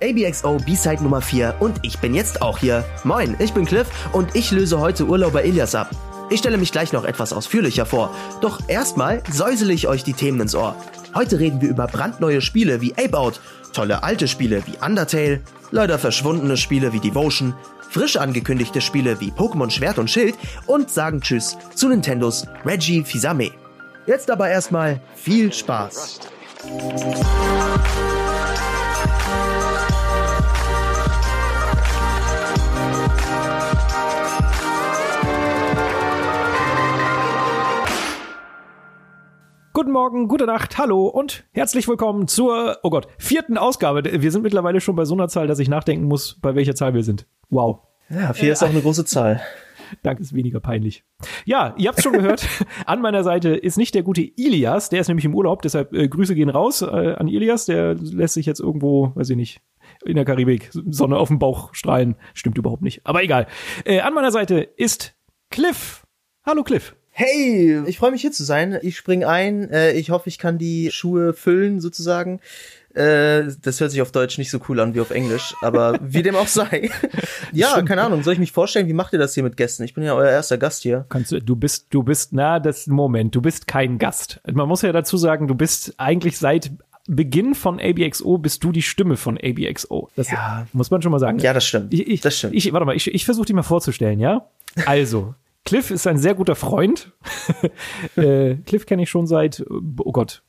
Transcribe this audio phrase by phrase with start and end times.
[0.00, 2.84] ABXO B-Side Nummer 4 und ich bin jetzt auch hier.
[3.02, 5.90] Moin, ich bin Cliff und ich löse heute Urlauber Ilias ab.
[6.30, 10.40] Ich stelle mich gleich noch etwas ausführlicher vor, doch erstmal säusele ich euch die Themen
[10.40, 10.76] ins Ohr.
[11.14, 13.40] Heute reden wir über brandneue Spiele wie Ape Out,
[13.72, 15.40] tolle alte Spiele wie Undertale,
[15.72, 17.54] leider verschwundene Spiele wie Devotion,
[17.90, 20.36] frisch angekündigte Spiele wie Pokémon Schwert und Schild
[20.66, 23.50] und sagen Tschüss zu Nintendos Reggie Fils-Aimé.
[24.06, 26.20] Jetzt aber erstmal viel Spaß.
[39.78, 44.02] Guten Morgen, gute Nacht, hallo und herzlich willkommen zur, oh Gott, vierten Ausgabe.
[44.20, 46.94] Wir sind mittlerweile schon bei so einer Zahl, dass ich nachdenken muss, bei welcher Zahl
[46.94, 47.28] wir sind.
[47.48, 47.78] Wow.
[48.10, 49.40] Ja, vier ist auch eine große Zahl.
[50.02, 51.04] Danke, ist weniger peinlich.
[51.44, 52.44] Ja, ihr habt schon gehört,
[52.86, 56.08] an meiner Seite ist nicht der gute Ilias, der ist nämlich im Urlaub, deshalb äh,
[56.08, 59.60] Grüße gehen raus äh, an Ilias, der lässt sich jetzt irgendwo, weiß ich nicht,
[60.04, 62.16] in der Karibik Sonne auf dem Bauch strahlen.
[62.34, 63.46] Stimmt überhaupt nicht, aber egal.
[63.84, 65.14] Äh, an meiner Seite ist
[65.50, 66.04] Cliff.
[66.44, 66.96] Hallo Cliff.
[67.20, 68.78] Hey, ich freue mich hier zu sein.
[68.80, 69.68] Ich spring ein.
[69.72, 72.38] Äh, ich hoffe, ich kann die Schuhe füllen sozusagen.
[72.94, 76.22] Äh, das hört sich auf Deutsch nicht so cool an wie auf Englisch, aber wie
[76.22, 76.92] dem auch sei.
[77.52, 77.88] ja, Stimmt.
[77.88, 78.22] keine Ahnung.
[78.22, 78.86] Soll ich mich vorstellen?
[78.86, 79.82] Wie macht ihr das hier mit Gästen?
[79.82, 81.06] Ich bin ja euer erster Gast hier.
[81.08, 84.40] Kannst du, du bist, du bist, na, das Moment, du bist kein Gast.
[84.48, 86.70] Man muss ja dazu sagen, du bist eigentlich seit
[87.08, 90.08] Beginn von ABXO bist du die Stimme von ABXO.
[90.14, 90.68] Das ja.
[90.72, 91.40] muss man schon mal sagen.
[91.40, 91.92] Ja, das stimmt.
[91.92, 92.54] Ich, ich, das stimmt.
[92.54, 94.46] Ich, warte mal, ich, ich versuche dich mal vorzustellen, ja?
[94.86, 97.12] Also, Cliff ist ein sehr guter Freund.
[98.16, 100.42] äh, Cliff kenne ich schon seit, oh Gott,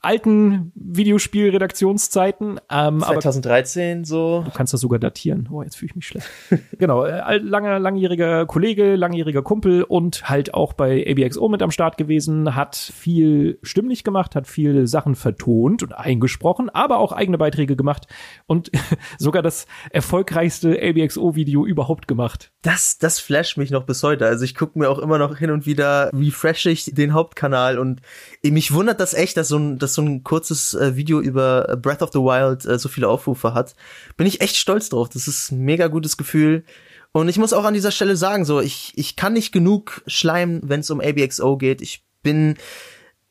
[0.00, 2.60] alten Videospielredaktionszeiten.
[2.70, 4.42] Ähm, 2013 so.
[4.44, 5.48] Du kannst das sogar datieren.
[5.50, 6.28] Oh, jetzt fühle ich mich schlecht.
[6.78, 11.96] genau, äh, langer, langjähriger Kollege, langjähriger Kumpel und halt auch bei ABXO mit am Start
[11.96, 17.76] gewesen, hat viel stimmlich gemacht, hat viele Sachen vertont und eingesprochen, aber auch eigene Beiträge
[17.76, 18.06] gemacht
[18.46, 18.70] und
[19.18, 22.52] sogar das erfolgreichste ABXO-Video überhaupt gemacht.
[22.66, 24.26] Das, das flasht mich noch bis heute.
[24.26, 28.00] Also ich gucke mir auch immer noch hin und wieder, refresh ich den Hauptkanal und
[28.42, 32.02] mich wundert das echt, dass so ein, dass so ein kurzes äh, Video über Breath
[32.02, 33.76] of the Wild äh, so viele Aufrufe hat.
[34.16, 35.08] Bin ich echt stolz drauf.
[35.08, 36.64] Das ist ein mega gutes Gefühl.
[37.12, 40.60] Und ich muss auch an dieser Stelle sagen, so, ich, ich kann nicht genug schleimen,
[40.64, 41.80] wenn es um ABXO geht.
[41.80, 42.56] Ich bin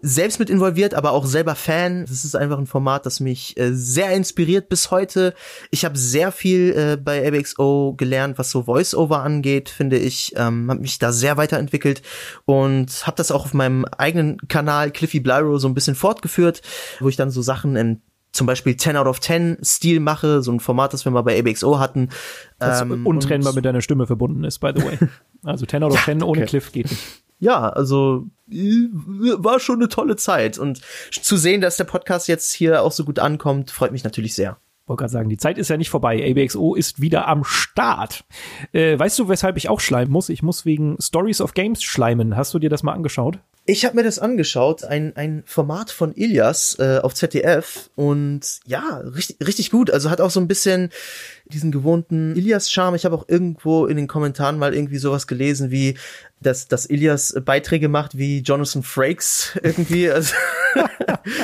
[0.02, 2.06] selbst mit involviert, aber auch selber Fan.
[2.06, 5.34] Das ist einfach ein Format, das mich äh, sehr inspiriert bis heute.
[5.72, 10.34] Ich habe sehr viel äh, bei ABXO gelernt, was so Voice-Over angeht, finde ich.
[10.36, 12.02] Ähm, habe mich da sehr weiterentwickelt
[12.46, 16.62] und habe das auch auf meinem eigenen Kanal Cliffy Blyro so ein bisschen fortgeführt,
[17.00, 18.02] wo ich dann so Sachen in
[18.32, 21.40] zum Beispiel 10 out of 10 Stil mache, so ein Format, das wir mal bei
[21.40, 22.10] ABXO hatten.
[22.60, 24.98] Das ähm, untrennbar mit deiner Stimme verbunden ist, by the way.
[25.44, 29.90] Also 10 out of 10 ja, ohne Cliff geht nicht ja, also war schon eine
[29.90, 30.58] tolle Zeit.
[30.58, 30.82] Und
[31.12, 34.58] zu sehen, dass der Podcast jetzt hier auch so gut ankommt, freut mich natürlich sehr.
[34.88, 36.24] Wollte gerade sagen, die Zeit ist ja nicht vorbei.
[36.30, 38.24] ABXO ist wieder am Start.
[38.72, 40.30] Äh, weißt du, weshalb ich auch schleimen muss?
[40.30, 42.36] Ich muss wegen Stories of Games schleimen.
[42.36, 43.40] Hast du dir das mal angeschaut?
[43.68, 48.98] Ich habe mir das angeschaut, ein, ein Format von Ilias äh, auf ZDF und ja,
[48.98, 49.90] richtig, richtig gut.
[49.90, 50.92] Also hat auch so ein bisschen
[51.46, 52.94] diesen gewohnten Ilias-Charme.
[52.94, 55.98] Ich habe auch irgendwo in den Kommentaren mal irgendwie sowas gelesen wie,
[56.42, 60.36] dass, dass Ilias Beiträge macht wie Jonathan Frakes irgendwie, also,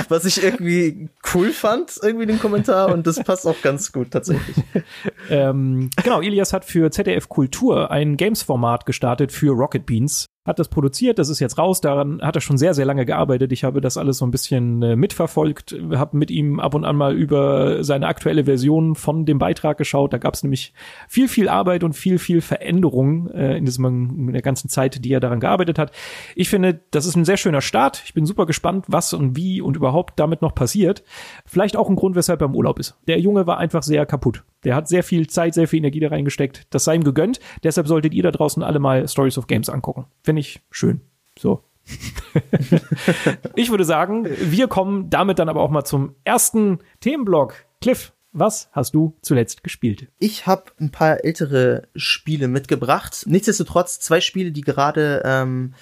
[0.07, 4.57] was ich irgendwie cool fand, irgendwie den Kommentar und das passt auch ganz gut tatsächlich.
[5.31, 10.69] ähm, genau, Ilias hat für ZDF Kultur ein Games-Format gestartet für Rocket Beans hat das
[10.69, 13.51] produziert, das ist jetzt raus, daran hat er schon sehr, sehr lange gearbeitet.
[13.51, 16.95] Ich habe das alles so ein bisschen äh, mitverfolgt, habe mit ihm ab und an
[16.95, 20.13] mal über seine aktuelle Version von dem Beitrag geschaut.
[20.13, 20.73] Da gab es nämlich
[21.07, 25.13] viel, viel Arbeit und viel, viel Veränderung äh, in, diesem, in der ganzen Zeit, die
[25.13, 25.91] er daran gearbeitet hat.
[26.35, 28.01] Ich finde, das ist ein sehr schöner Start.
[28.05, 31.03] Ich bin super gespannt, was und wie und überhaupt damit noch passiert.
[31.45, 32.97] Vielleicht auch ein Grund, weshalb er im Urlaub ist.
[33.07, 34.43] Der Junge war einfach sehr kaputt.
[34.63, 36.67] Der hat sehr viel Zeit, sehr viel Energie da reingesteckt.
[36.69, 37.39] Das sei ihm gegönnt.
[37.63, 40.05] Deshalb solltet ihr da draußen alle mal Stories of Games angucken.
[40.23, 41.01] Finde ich schön.
[41.37, 41.63] So.
[43.55, 47.55] ich würde sagen, wir kommen damit dann aber auch mal zum ersten Themenblock.
[47.81, 50.07] Cliff, was hast du zuletzt gespielt?
[50.19, 53.23] Ich habe ein paar ältere Spiele mitgebracht.
[53.27, 55.73] Nichtsdestotrotz zwei Spiele, die gerade ähm,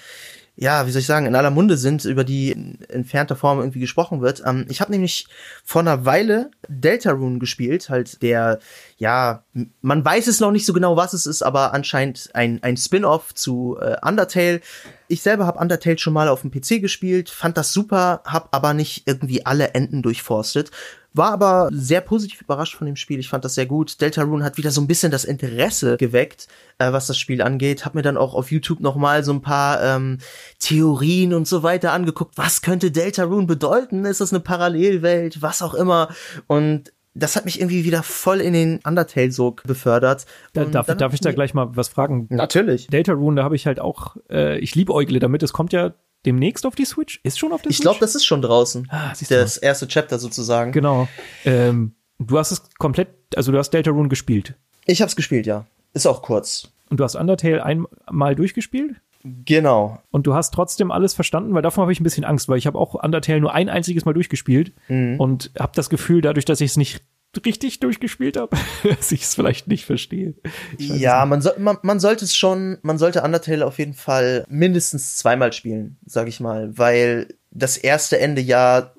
[0.60, 3.80] ja, wie soll ich sagen, in aller Munde sind, über die in entfernter Form irgendwie
[3.80, 4.42] gesprochen wird.
[4.44, 5.26] Ähm, ich habe nämlich
[5.64, 8.58] vor einer Weile Deltarune gespielt, halt der,
[8.98, 9.42] ja,
[9.80, 13.34] man weiß es noch nicht so genau, was es ist, aber anscheinend ein, ein Spin-off
[13.34, 14.60] zu äh, Undertale.
[15.08, 18.74] Ich selber habe Undertale schon mal auf dem PC gespielt, fand das super, habe aber
[18.74, 20.70] nicht irgendwie alle Enden durchforstet.
[21.12, 23.18] War aber sehr positiv überrascht von dem Spiel.
[23.18, 24.00] Ich fand das sehr gut.
[24.00, 26.46] Deltarune hat wieder so ein bisschen das Interesse geweckt,
[26.78, 27.84] äh, was das Spiel angeht.
[27.84, 30.18] Hab mir dann auch auf YouTube noch mal so ein paar ähm,
[30.60, 32.38] Theorien und so weiter angeguckt.
[32.38, 34.04] Was könnte Deltarune bedeuten?
[34.04, 35.42] Ist das eine Parallelwelt?
[35.42, 36.08] Was auch immer.
[36.46, 40.26] Und das hat mich irgendwie wieder voll in den Undertale-Sog befördert.
[40.52, 42.26] Da, darf, darf ich da gleich mal was fragen?
[42.30, 42.86] Natürlich.
[42.86, 45.42] Deltarune, da habe ich halt auch, äh, ich liebäugle damit.
[45.42, 45.92] Es kommt ja
[46.26, 47.20] demnächst auf die Switch.
[47.22, 47.80] Ist schon auf der ich Switch?
[47.80, 48.88] Ich glaube, das ist schon draußen.
[48.90, 50.72] Ah, das erste Chapter sozusagen.
[50.72, 51.08] Genau.
[51.44, 54.54] Ähm, du hast es komplett, also du hast Deltarune gespielt.
[54.86, 55.66] Ich hab's gespielt, ja.
[55.92, 56.72] Ist auch kurz.
[56.88, 58.96] Und du hast Undertale einmal durchgespielt?
[59.22, 59.98] Genau.
[60.10, 62.66] Und du hast trotzdem alles verstanden, weil davon habe ich ein bisschen Angst, weil ich
[62.66, 65.20] habe auch Undertale nur ein einziges Mal durchgespielt mhm.
[65.20, 67.02] und habe das Gefühl, dadurch, dass ich es nicht
[67.44, 70.34] richtig durchgespielt habe, dass ich es vielleicht nicht verstehe.
[70.78, 75.16] Ja, man, so, man, man sollte es schon, man sollte Undertale auf jeden Fall mindestens
[75.16, 78.92] zweimal spielen, sag ich mal, weil das erste Ende ja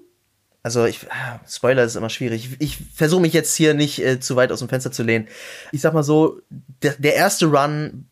[0.63, 1.07] also ich,
[1.47, 2.57] Spoiler ist immer schwierig.
[2.59, 5.27] Ich, ich versuche mich jetzt hier nicht äh, zu weit aus dem Fenster zu lehnen.
[5.71, 6.39] Ich sag mal so,
[6.83, 8.05] der, der erste Run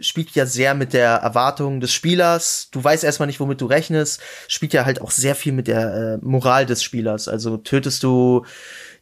[0.00, 2.68] spielt ja sehr mit der Erwartung des Spielers.
[2.72, 4.20] Du weißt erstmal nicht, womit du rechnest.
[4.48, 7.28] Spielt ja halt auch sehr viel mit der äh, Moral des Spielers.
[7.28, 8.44] Also tötest du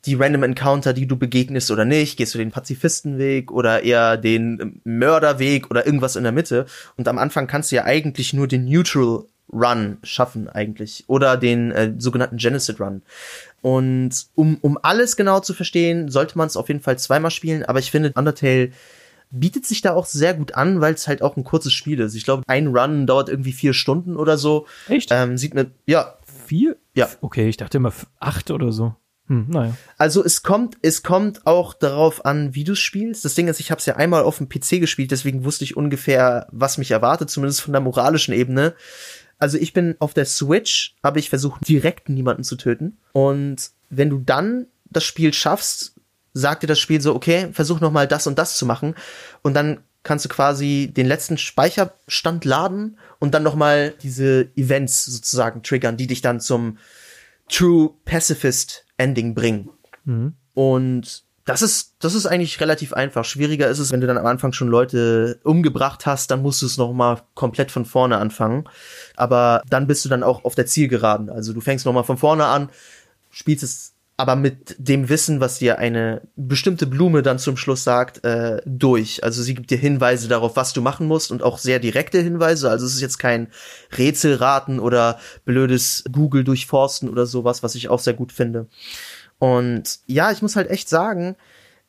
[0.04, 2.16] die Random Encounter, die du begegnest oder nicht?
[2.16, 6.66] Gehst du den Pazifistenweg oder eher den Mörderweg oder irgendwas in der Mitte?
[6.96, 11.72] Und am Anfang kannst du ja eigentlich nur den Neutral Run schaffen eigentlich oder den
[11.72, 13.02] äh, sogenannten Genocide Run.
[13.60, 17.64] Und um, um alles genau zu verstehen, sollte man es auf jeden Fall zweimal spielen,
[17.64, 18.70] aber ich finde Undertale
[19.32, 22.14] bietet sich da auch sehr gut an, weil es halt auch ein kurzes Spiel ist.
[22.14, 24.66] Ich glaube, ein Run dauert irgendwie vier Stunden oder so.
[24.88, 25.08] Echt?
[25.10, 26.19] Ähm, sieht mir, ja.
[26.46, 26.76] Vier?
[26.94, 27.08] Ja.
[27.22, 28.94] Okay, ich dachte immer acht oder so.
[29.28, 29.76] Hm, naja.
[29.98, 33.24] Also es kommt, es kommt auch darauf an, wie du spielst.
[33.24, 35.76] Das Ding ist, ich habe es ja einmal auf dem PC gespielt, deswegen wusste ich
[35.76, 38.74] ungefähr, was mich erwartet, zumindest von der moralischen Ebene.
[39.38, 42.98] Also ich bin auf der Switch, habe ich versucht, direkt niemanden zu töten.
[43.12, 45.94] Und wenn du dann das Spiel schaffst,
[46.34, 48.94] sagt dir das Spiel so, okay, versuch noch mal das und das zu machen.
[49.42, 55.04] Und dann kannst du quasi den letzten Speicherstand laden und dann noch mal diese Events
[55.04, 56.78] sozusagen triggern, die dich dann zum
[57.52, 59.70] True Pacifist Ending bringen.
[60.04, 60.34] Mhm.
[60.54, 63.25] Und das ist, das ist eigentlich relativ einfach.
[63.25, 66.66] Schwieriger ist es, wenn du dann am Anfang schon Leute umgebracht hast, dann musst du
[66.66, 68.64] es noch mal komplett von vorne anfangen.
[69.16, 71.31] Aber dann bist du dann auch auf der Zielgeraden.
[71.31, 72.70] Also du fängst noch mal von vorne an,
[73.31, 78.24] spielst es aber mit dem Wissen, was dir eine bestimmte Blume dann zum Schluss sagt,
[78.24, 79.24] äh, durch.
[79.24, 82.70] Also sie gibt dir Hinweise darauf, was du machen musst und auch sehr direkte Hinweise.
[82.70, 83.48] Also es ist jetzt kein
[83.96, 88.66] Rätselraten oder blödes Google durchforsten oder sowas, was ich auch sehr gut finde.
[89.38, 91.36] Und ja, ich muss halt echt sagen,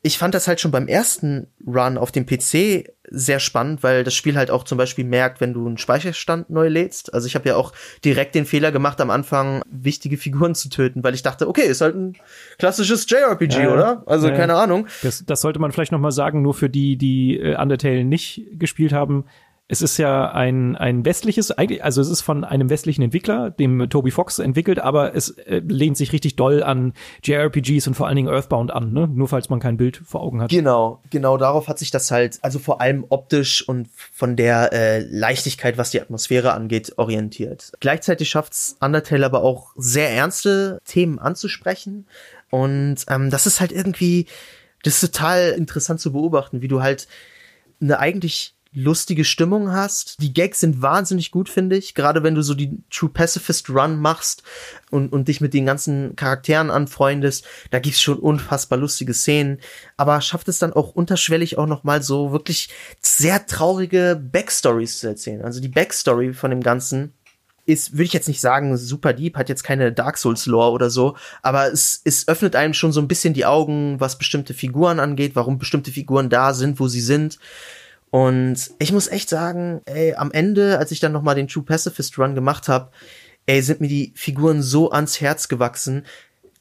[0.06, 4.12] ich fand das halt schon beim ersten Run auf dem PC sehr spannend, weil das
[4.12, 7.14] Spiel halt auch zum Beispiel merkt, wenn du einen Speicherstand neu lädst.
[7.14, 7.72] Also ich habe ja auch
[8.04, 11.80] direkt den Fehler gemacht, am Anfang wichtige Figuren zu töten, weil ich dachte, okay, ist
[11.80, 12.16] halt ein
[12.58, 14.02] klassisches JRPG, Ja, oder?
[14.04, 14.36] Also ja.
[14.36, 14.88] keine Ahnung.
[15.02, 18.42] Das, das sollte man vielleicht noch mal sagen, nur für die, die äh, Undertale nicht
[18.52, 19.24] gespielt haben.
[19.74, 24.12] Es ist ja ein, ein westliches, also es ist von einem westlichen Entwickler, dem Toby
[24.12, 26.92] Fox entwickelt, aber es äh, lehnt sich richtig doll an
[27.24, 29.08] JRPGs und vor allen Dingen Earthbound an, ne?
[29.08, 30.50] Nur falls man kein Bild vor Augen hat.
[30.50, 35.00] Genau, genau darauf hat sich das halt, also vor allem optisch und von der äh,
[35.00, 37.72] Leichtigkeit, was die Atmosphäre angeht, orientiert.
[37.80, 42.06] Gleichzeitig schafft's Undertale aber auch sehr ernste Themen anzusprechen
[42.50, 44.26] und ähm, das ist halt irgendwie,
[44.84, 47.08] das ist total interessant zu beobachten, wie du halt
[47.80, 50.20] eine eigentlich lustige Stimmung hast.
[50.20, 51.94] Die Gags sind wahnsinnig gut, finde ich.
[51.94, 54.42] Gerade wenn du so die True Pacifist Run machst
[54.90, 59.58] und, und dich mit den ganzen Charakteren anfreundest, da gibt's schon unfassbar lustige Szenen.
[59.96, 62.68] Aber schafft es dann auch unterschwellig auch noch mal so wirklich
[63.00, 65.42] sehr traurige Backstories zu erzählen.
[65.42, 67.14] Also die Backstory von dem Ganzen
[67.66, 70.90] ist, würde ich jetzt nicht sagen, super deep, hat jetzt keine Dark Souls Lore oder
[70.90, 75.00] so, aber es, es öffnet einem schon so ein bisschen die Augen, was bestimmte Figuren
[75.00, 77.38] angeht, warum bestimmte Figuren da sind, wo sie sind.
[78.14, 81.64] Und ich muss echt sagen, ey, am Ende, als ich dann noch mal den True
[81.64, 82.92] Pacifist Run gemacht habe,
[83.46, 86.06] ey, sind mir die Figuren so ans Herz gewachsen,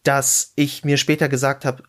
[0.02, 1.84] dass ich mir später gesagt habe,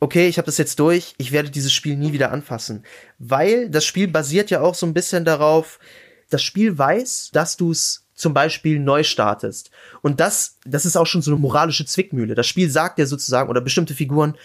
[0.00, 2.84] okay, ich habe das jetzt durch, ich werde dieses Spiel nie wieder anfassen,
[3.18, 5.78] weil das Spiel basiert ja auch so ein bisschen darauf,
[6.28, 9.70] das Spiel weiß, dass du es zum Beispiel neu startest.
[10.02, 12.34] Und das, das ist auch schon so eine moralische Zwickmühle.
[12.34, 14.36] Das Spiel sagt dir sozusagen, oder bestimmte Figuren,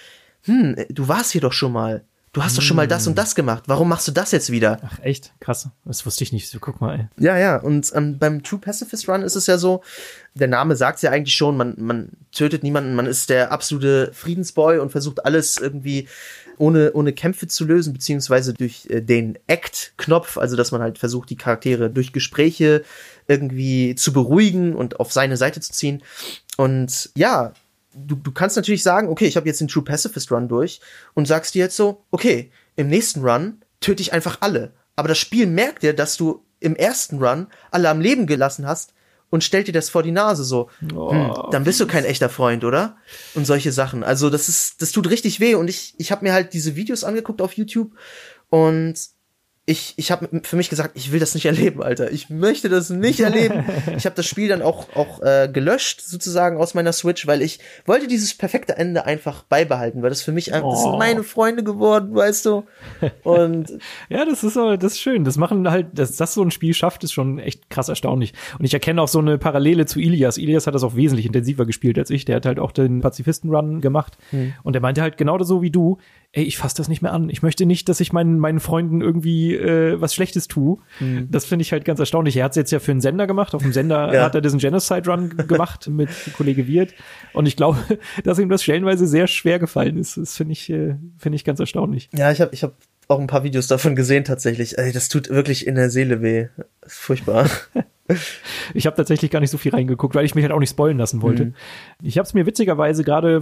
[0.44, 2.06] hm, du warst hier doch schon mal.
[2.34, 3.64] Du hast doch schon mal das und das gemacht.
[3.68, 4.80] Warum machst du das jetzt wieder?
[4.84, 5.34] Ach, echt?
[5.42, 5.68] Krass.
[5.84, 6.50] Das wusste ich nicht.
[6.50, 7.08] So, guck mal, ey.
[7.22, 7.58] Ja, ja.
[7.58, 9.84] Und ähm, beim True Pacifist Run ist es ja so,
[10.34, 14.80] der Name sagt ja eigentlich schon, man, man tötet niemanden, man ist der absolute Friedensboy
[14.80, 16.08] und versucht alles irgendwie
[16.58, 21.30] ohne, ohne Kämpfe zu lösen, beziehungsweise durch äh, den Act-Knopf, also dass man halt versucht,
[21.32, 22.86] die Charaktere durch Gespräche
[23.28, 26.02] irgendwie zu beruhigen und auf seine Seite zu ziehen.
[26.56, 27.52] Und ja,
[27.94, 30.82] du, du kannst natürlich sagen, okay, ich habe jetzt den True Pacifist Run durch
[31.14, 34.74] und sagst dir jetzt so, okay, im nächsten Run töte ich einfach alle.
[34.96, 38.94] Aber das Spiel merkt dir, dass du im ersten Run alle am Leben gelassen hast
[39.30, 40.70] und stellt dir das vor die Nase so.
[40.94, 42.98] Oh, hm, dann bist du kein echter Freund, oder?
[43.34, 44.04] Und solche Sachen.
[44.04, 45.56] Also das ist, das tut richtig weh.
[45.56, 47.94] Und ich, ich habe mir halt diese Videos angeguckt auf YouTube
[48.50, 48.96] und
[49.72, 52.12] ich, ich habe für mich gesagt, ich will das nicht erleben, Alter.
[52.12, 53.64] Ich möchte das nicht erleben.
[53.98, 57.60] ich habe das Spiel dann auch, auch äh, gelöscht, sozusagen, aus meiner Switch, weil ich
[57.86, 60.72] wollte dieses perfekte Ende einfach beibehalten, weil das für mich einfach, oh.
[60.72, 62.66] das sind meine Freunde geworden, weißt du.
[63.24, 63.72] Und
[64.10, 65.24] ja, das ist aber, das ist schön.
[65.24, 68.34] Das machen halt, dass das so ein Spiel schafft, ist schon echt krass erstaunlich.
[68.60, 70.38] Und ich erkenne auch so eine Parallele zu Ilias.
[70.38, 72.26] Ilias hat das auch wesentlich intensiver gespielt als ich.
[72.26, 74.18] Der hat halt auch den Pazifisten-Run gemacht.
[74.32, 74.54] Hm.
[74.64, 75.98] Und der meinte halt genau so wie du,
[76.34, 77.30] ey, ich fasse das nicht mehr an.
[77.30, 80.78] Ich möchte nicht, dass ich meinen, meinen Freunden irgendwie äh, was Schlechtes tue.
[81.00, 81.28] Mhm.
[81.30, 82.38] Das finde ich halt ganz erstaunlich.
[82.38, 83.54] Er hat es jetzt ja für einen Sender gemacht.
[83.54, 84.24] Auf dem Sender ja.
[84.24, 86.94] hat er diesen Genocide-Run gemacht mit Kollege Wirt.
[87.34, 87.80] Und ich glaube,
[88.24, 90.16] dass ihm das stellenweise sehr schwer gefallen ist.
[90.18, 92.10] Das finde ich, äh, finde ich ganz erstaunlich.
[92.14, 92.76] Ja, ich habe ich hab
[93.10, 94.78] auch ein paar Videos davon gesehen tatsächlich.
[94.78, 96.48] Ey, das tut wirklich in der Seele weh.
[96.88, 97.50] furchtbar.
[98.74, 100.98] ich habe tatsächlich gar nicht so viel reingeguckt, weil ich mich halt auch nicht spoilen
[100.98, 101.46] lassen wollte.
[101.46, 101.54] Mhm.
[102.02, 103.42] Ich habe es mir witzigerweise gerade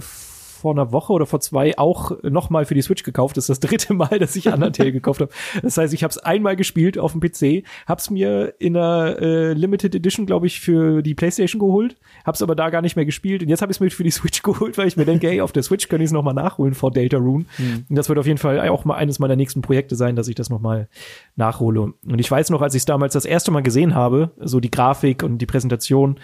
[0.60, 3.36] vor einer Woche oder vor zwei auch nochmal für die Switch gekauft.
[3.36, 5.32] Das ist das dritte Mal, dass ich Undertale gekauft habe.
[5.62, 9.52] Das heißt, ich habe es einmal gespielt auf dem PC, hab's mir in einer äh,
[9.52, 13.42] Limited Edition, glaube ich, für die PlayStation geholt, hab's aber da gar nicht mehr gespielt
[13.42, 15.40] und jetzt habe ich es mir für die Switch geholt, weil ich mir denke, hey,
[15.40, 17.46] auf der Switch kann ich es nochmal nachholen vor Delta Rune.
[17.58, 17.86] Mhm.
[17.88, 20.34] Und das wird auf jeden Fall auch mal eines meiner nächsten Projekte sein, dass ich
[20.34, 20.88] das nochmal
[21.36, 21.80] nachhole.
[21.80, 24.70] Und ich weiß noch, als ich es damals das erste Mal gesehen habe, so die
[24.70, 26.18] Grafik und die Präsentation,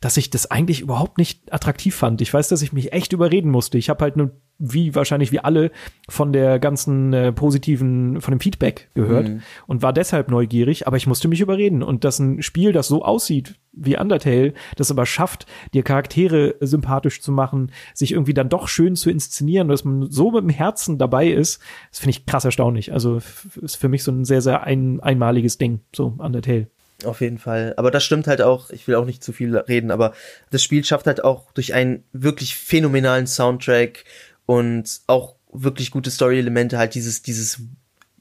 [0.00, 2.20] dass ich das eigentlich überhaupt nicht attraktiv fand.
[2.20, 3.78] Ich weiß, dass ich mich echt überreden musste.
[3.78, 5.70] Ich habe halt nur, wie wahrscheinlich wie alle,
[6.08, 9.42] von der ganzen äh, positiven, von dem Feedback gehört mhm.
[9.66, 11.82] und war deshalb neugierig, aber ich musste mich überreden.
[11.82, 17.20] Und dass ein Spiel, das so aussieht wie Undertale, das aber schafft, dir Charaktere sympathisch
[17.20, 20.98] zu machen, sich irgendwie dann doch schön zu inszenieren, dass man so mit dem Herzen
[20.98, 22.92] dabei ist, das finde ich krass erstaunlich.
[22.92, 23.20] Also
[23.60, 26.68] ist für mich so ein sehr, sehr ein, einmaliges Ding, so Undertale.
[27.04, 27.74] Auf jeden Fall.
[27.76, 30.14] Aber das stimmt halt auch, ich will auch nicht zu viel reden, aber
[30.50, 34.04] das Spiel schafft halt auch durch einen wirklich phänomenalen Soundtrack
[34.46, 37.60] und auch wirklich gute Story-Elemente halt dieses, dieses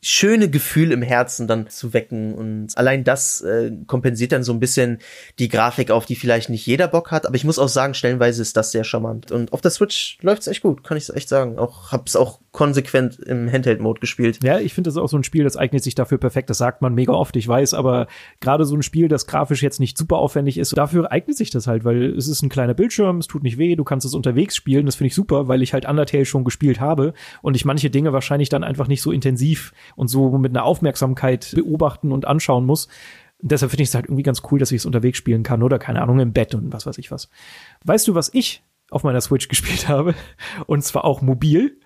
[0.02, 4.60] schöne Gefühl im Herzen dann zu wecken und allein das äh, kompensiert dann so ein
[4.60, 5.00] bisschen
[5.40, 8.44] die Grafik auf, die vielleicht nicht jeder Bock hat, aber ich muss auch sagen, stellenweise
[8.44, 11.58] ist das sehr charmant und auf der Switch läuft's echt gut, kann ich echt sagen.
[11.58, 14.44] Auch hab's auch konsequent im Handheld-Mode gespielt.
[14.44, 16.50] Ja, ich finde das auch so ein Spiel, das eignet sich dafür perfekt.
[16.50, 18.08] Das sagt man mega oft, ich weiß, aber
[18.40, 21.68] gerade so ein Spiel, das grafisch jetzt nicht super aufwendig ist, dafür eignet sich das
[21.68, 24.56] halt, weil es ist ein kleiner Bildschirm, es tut nicht weh, du kannst es unterwegs
[24.56, 24.88] spielen.
[24.88, 28.12] Das finde ich super, weil ich halt Undertale schon gespielt habe und ich manche Dinge
[28.12, 32.88] wahrscheinlich dann einfach nicht so intensiv und so mit einer Aufmerksamkeit beobachten und anschauen muss.
[33.40, 35.78] Deshalb finde ich es halt irgendwie ganz cool, dass ich es unterwegs spielen kann oder
[35.78, 37.30] keine Ahnung im Bett und was weiß ich was.
[37.86, 40.16] Weißt du, was ich auf meiner Switch gespielt habe?
[40.66, 41.80] Und zwar auch mobil.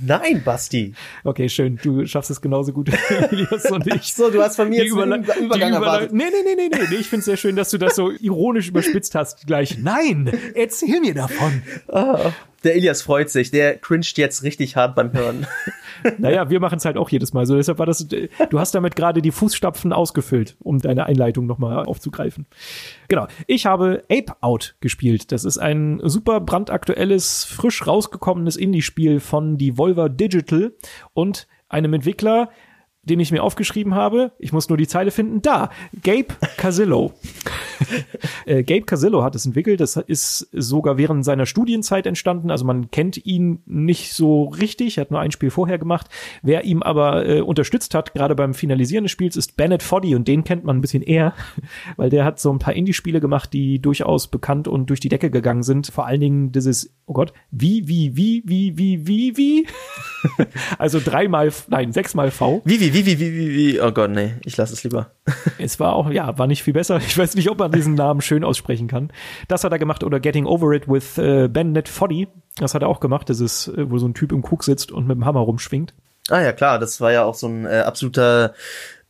[0.00, 0.94] Nein, Basti.
[1.24, 1.78] Okay, schön.
[1.82, 4.14] Du schaffst es genauso gut wie Elias und ich.
[4.14, 6.12] so, du hast von mir jetzt Überle einen Übergang erwartet.
[6.12, 6.86] Nee, nee, nee, nee, nee.
[6.90, 6.96] nee.
[6.96, 9.78] Ich finde es sehr schön, dass du das so ironisch überspitzt hast gleich.
[9.78, 11.62] Nein, erzähl mir davon.
[11.88, 12.32] Ah,
[12.64, 13.50] der Elias freut sich.
[13.50, 15.46] Der cringed jetzt richtig hart beim Hören.
[16.18, 17.46] naja, wir machen es halt auch jedes Mal.
[17.46, 21.84] So, deshalb war das, du hast damit gerade die Fußstapfen ausgefüllt, um deine Einleitung nochmal
[21.84, 22.46] aufzugreifen.
[23.08, 23.26] Genau.
[23.46, 25.32] Ich habe Ape Out gespielt.
[25.32, 30.72] Das ist ein super brandaktuelles, frisch rausgekommenes Indie-Spiel von Devolver Digital
[31.14, 32.50] und einem Entwickler,
[33.08, 34.32] den ich mir aufgeschrieben habe.
[34.38, 35.42] Ich muss nur die Zeile finden.
[35.42, 35.70] Da,
[36.02, 37.12] Gabe Casillo.
[38.46, 39.80] äh, Gabe Casillo hat es entwickelt.
[39.80, 42.50] Das ist sogar während seiner Studienzeit entstanden.
[42.50, 44.98] Also man kennt ihn nicht so richtig.
[44.98, 46.08] Er hat nur ein Spiel vorher gemacht.
[46.42, 50.28] Wer ihm aber äh, unterstützt hat, gerade beim Finalisieren des Spiels, ist Bennett Foddy und
[50.28, 51.34] den kennt man ein bisschen eher,
[51.96, 55.30] weil der hat so ein paar Indie-Spiele gemacht, die durchaus bekannt und durch die Decke
[55.30, 55.88] gegangen sind.
[55.88, 59.66] Vor allen Dingen dieses, oh Gott, wie, wie, wie, wie, wie, wie, wie?
[60.78, 62.62] also dreimal, nein, sechsmal V.
[62.64, 65.10] Wie, wie, wie, wie, wie, wie, wie, oh Gott, nee, ich lasse es lieber.
[65.58, 66.98] es war auch, ja, war nicht viel besser.
[66.98, 69.12] Ich weiß nicht, ob man diesen Namen schön aussprechen kann.
[69.48, 72.28] Das hat er gemacht oder Getting Over It with äh, Bandit Foddy.
[72.56, 73.28] Das hat er auch gemacht.
[73.30, 75.94] Das ist, äh, wo so ein Typ im Krug sitzt und mit dem Hammer rumschwingt.
[76.30, 78.54] Ah ja, klar, das war ja auch so ein äh, absoluter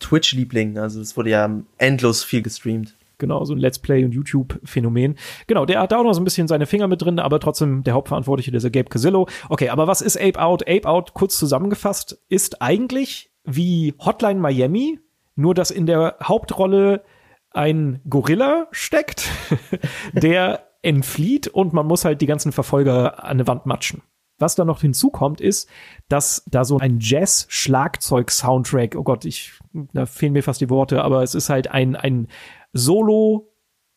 [0.00, 0.78] Twitch-Liebling.
[0.78, 2.94] Also es wurde ja endlos viel gestreamt.
[3.18, 5.16] Genau, so ein Let's Play und YouTube-Phänomen.
[5.48, 7.82] Genau, der hat da auch noch so ein bisschen seine Finger mit drin, aber trotzdem
[7.82, 9.28] der Hauptverantwortliche, dieser Gabe Casillo.
[9.48, 10.62] Okay, aber was ist Ape Out?
[10.68, 15.00] Ape Out, kurz zusammengefasst, ist eigentlich wie Hotline Miami,
[15.34, 17.02] nur dass in der Hauptrolle
[17.50, 19.28] ein Gorilla steckt,
[20.12, 24.02] der entflieht und man muss halt die ganzen Verfolger an eine Wand matschen.
[24.38, 25.68] Was da noch hinzukommt, ist,
[26.08, 29.54] dass da so ein Jazz-Schlagzeug-Soundtrack, oh Gott, ich,
[29.92, 32.28] da fehlen mir fast die Worte, aber es ist halt ein, ein
[32.72, 33.52] Solo,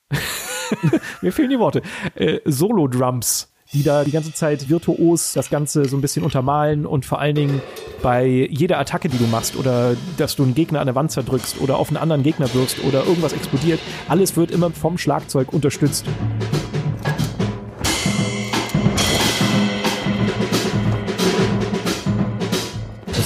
[1.22, 1.84] mir fehlen die Worte,
[2.15, 7.06] äh, Solo-Drums die da die ganze Zeit virtuos das Ganze so ein bisschen untermalen und
[7.06, 7.62] vor allen Dingen
[8.01, 11.62] bei jeder Attacke, die du machst oder dass du einen Gegner an der Wand zerdrückst
[11.62, 16.06] oder auf einen anderen Gegner wirst oder irgendwas explodiert, alles wird immer vom Schlagzeug unterstützt.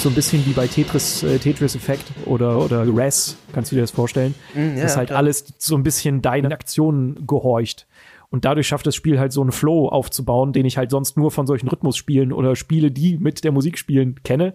[0.06, 3.80] so ein bisschen wie bei Tetris, äh, Tetris Effect oder, oder Res, kannst du dir
[3.80, 4.36] das vorstellen?
[4.54, 5.18] Mm, ja, dass halt klar.
[5.18, 7.88] alles so ein bisschen deinen Aktionen gehorcht.
[8.36, 11.30] Und dadurch schafft das Spiel halt so einen Flow aufzubauen, den ich halt sonst nur
[11.30, 14.52] von solchen Rhythmusspielen oder Spiele, die mit der Musik spielen, kenne.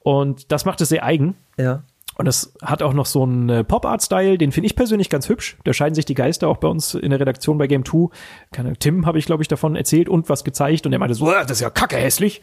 [0.00, 1.36] Und das macht es sehr eigen.
[1.56, 1.84] Ja.
[2.16, 5.58] Und es hat auch noch so einen äh, Pop-Art-Style, den finde ich persönlich ganz hübsch.
[5.62, 8.08] Da scheiden sich die Geister auch bei uns in der Redaktion bei Game 2.
[8.50, 10.86] Keine, Tim habe ich, glaube ich, davon erzählt und was gezeigt.
[10.86, 12.42] Und er meinte so, das ist ja kacke hässlich.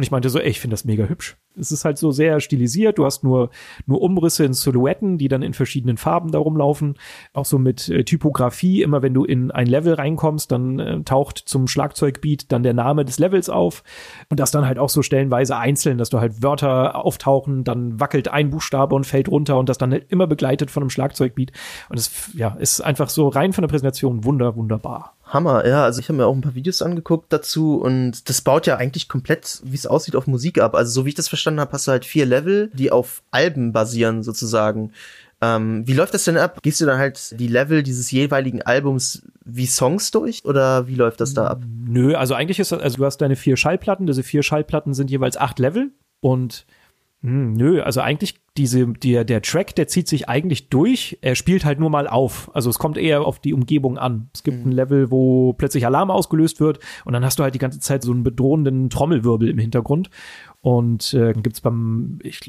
[0.00, 1.36] Und ich meinte so, ey, ich finde das mega hübsch.
[1.58, 2.96] Es ist halt so sehr stilisiert.
[2.96, 3.50] Du hast nur,
[3.84, 6.94] nur Umrisse in Silhouetten, die dann in verschiedenen Farben da rumlaufen.
[7.34, 8.80] Auch so mit äh, Typografie.
[8.80, 13.04] Immer wenn du in ein Level reinkommst, dann äh, taucht zum Schlagzeugbeat dann der Name
[13.04, 13.82] des Levels auf.
[14.30, 18.28] Und das dann halt auch so stellenweise einzeln, dass du halt Wörter auftauchen, dann wackelt
[18.28, 21.52] ein Buchstabe und fällt runter und das dann immer begleitet von einem Schlagzeugbeat.
[21.90, 25.18] Und es ja, ist einfach so rein von der Präsentation wunder, wunderbar.
[25.32, 25.84] Hammer, ja.
[25.84, 29.08] Also ich habe mir auch ein paar Videos angeguckt dazu und das baut ja eigentlich
[29.08, 30.74] komplett, wie es aussieht, auf Musik ab.
[30.74, 33.72] Also so wie ich das verstanden habe, hast du halt vier Level, die auf Alben
[33.72, 34.92] basieren sozusagen.
[35.40, 36.60] Ähm, wie läuft das denn ab?
[36.62, 41.20] Gehst du dann halt die Level dieses jeweiligen Albums wie Songs durch oder wie läuft
[41.20, 41.62] das da ab?
[41.86, 45.10] Nö, also eigentlich ist das, also du hast deine vier Schallplatten, diese vier Schallplatten sind
[45.10, 46.66] jeweils acht Level und
[47.22, 51.18] hm, nö, also eigentlich diese, der, der Track, der zieht sich eigentlich durch.
[51.20, 52.50] Er spielt halt nur mal auf.
[52.52, 54.28] Also es kommt eher auf die Umgebung an.
[54.34, 54.70] Es gibt mhm.
[54.70, 58.02] ein Level, wo plötzlich Alarm ausgelöst wird und dann hast du halt die ganze Zeit
[58.02, 60.10] so einen bedrohenden Trommelwirbel im Hintergrund.
[60.62, 62.40] Und äh, gibt's beim ich,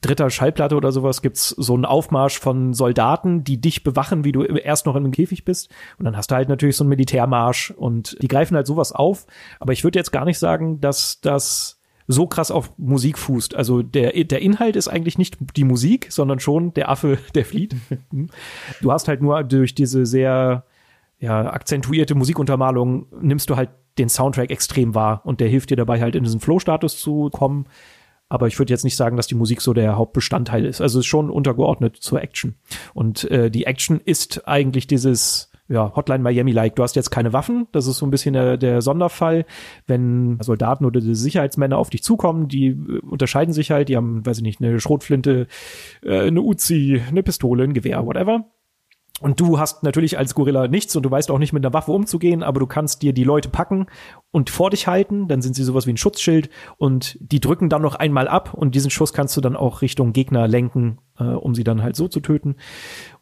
[0.00, 4.44] dritter Schallplatte oder sowas gibt's so einen Aufmarsch von Soldaten, die dich bewachen, wie du
[4.44, 5.68] erst noch in einem Käfig bist.
[5.98, 9.26] Und dann hast du halt natürlich so einen Militärmarsch und die greifen halt sowas auf.
[9.58, 11.77] Aber ich würde jetzt gar nicht sagen, dass das
[12.08, 13.54] so krass auf Musik fußt.
[13.54, 17.76] Also der, der Inhalt ist eigentlich nicht die Musik, sondern schon der Affe, der flieht.
[18.80, 20.64] du hast halt nur durch diese sehr
[21.20, 26.00] ja, akzentuierte Musikuntermalung nimmst du halt den Soundtrack extrem wahr und der hilft dir dabei
[26.00, 27.66] halt in diesen Flow-Status zu kommen.
[28.30, 30.80] Aber ich würde jetzt nicht sagen, dass die Musik so der Hauptbestandteil ist.
[30.80, 32.54] Also es ist schon untergeordnet zur Action.
[32.94, 36.76] Und äh, die Action ist eigentlich dieses ja, Hotline Miami-like.
[36.76, 39.44] Du hast jetzt keine Waffen, das ist so ein bisschen der, der Sonderfall.
[39.86, 44.24] Wenn Soldaten oder die Sicherheitsmänner auf dich zukommen, die äh, unterscheiden sich halt, die haben,
[44.24, 45.46] weiß ich nicht, eine Schrotflinte,
[46.02, 48.46] äh, eine Uzi, eine Pistole, ein Gewehr, whatever.
[49.20, 51.90] Und du hast natürlich als Gorilla nichts und du weißt auch nicht mit einer Waffe
[51.90, 53.86] umzugehen, aber du kannst dir die Leute packen
[54.30, 57.82] und vor dich halten, dann sind sie sowas wie ein Schutzschild und die drücken dann
[57.82, 61.56] noch einmal ab und diesen Schuss kannst du dann auch Richtung Gegner lenken, äh, um
[61.56, 62.56] sie dann halt so zu töten.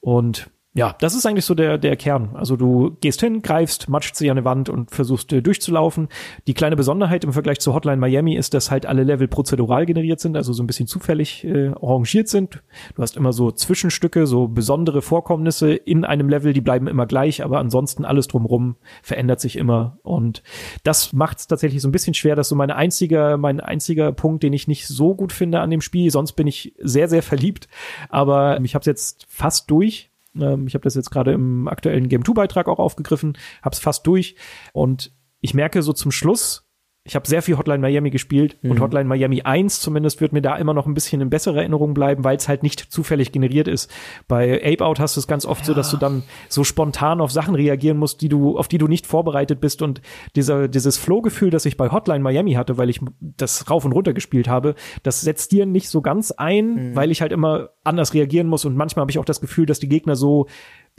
[0.01, 2.33] Und ja, das ist eigentlich so der, der Kern.
[2.35, 6.09] Also du gehst hin, greifst, matscht sie an die Wand und versuchst äh, durchzulaufen.
[6.47, 10.21] Die kleine Besonderheit im Vergleich zu Hotline Miami ist, dass halt alle Level prozedural generiert
[10.21, 12.63] sind, also so ein bisschen zufällig äh, arrangiert sind.
[12.95, 17.43] Du hast immer so Zwischenstücke, so besondere Vorkommnisse in einem Level, die bleiben immer gleich,
[17.43, 19.99] aber ansonsten alles drumrum verändert sich immer.
[20.03, 20.43] Und
[20.83, 22.37] das macht es tatsächlich so ein bisschen schwer.
[22.37, 25.71] Das ist so mein einziger, mein einziger Punkt, den ich nicht so gut finde an
[25.71, 26.11] dem Spiel.
[26.11, 27.67] Sonst bin ich sehr, sehr verliebt.
[28.11, 30.11] Aber ich habe es jetzt fast durch
[30.41, 33.81] ähm, ich habe das jetzt gerade im aktuellen Game 2 Beitrag auch aufgegriffen, habe es
[33.81, 34.37] fast durch.
[34.73, 36.66] Und ich merke so zum Schluss,
[37.07, 38.73] ich habe sehr viel Hotline Miami gespielt mhm.
[38.73, 41.95] und Hotline Miami 1 zumindest wird mir da immer noch ein bisschen in bessere Erinnerung
[41.95, 43.91] bleiben, weil es halt nicht zufällig generiert ist.
[44.27, 45.67] Bei Ape Out hast du es ganz oft ja.
[45.67, 48.89] so, dass du dann so spontan auf Sachen reagieren musst, die du, auf die du
[48.89, 50.01] nicht vorbereitet bist und
[50.35, 54.13] dieser, dieses Flow-Gefühl, das ich bei Hotline Miami hatte, weil ich das rauf und runter
[54.13, 56.97] gespielt habe, das setzt dir nicht so ganz ein, mhm.
[56.97, 59.79] weil ich halt immer anders reagieren muss und manchmal habe ich auch das Gefühl, dass
[59.79, 60.47] die Gegner so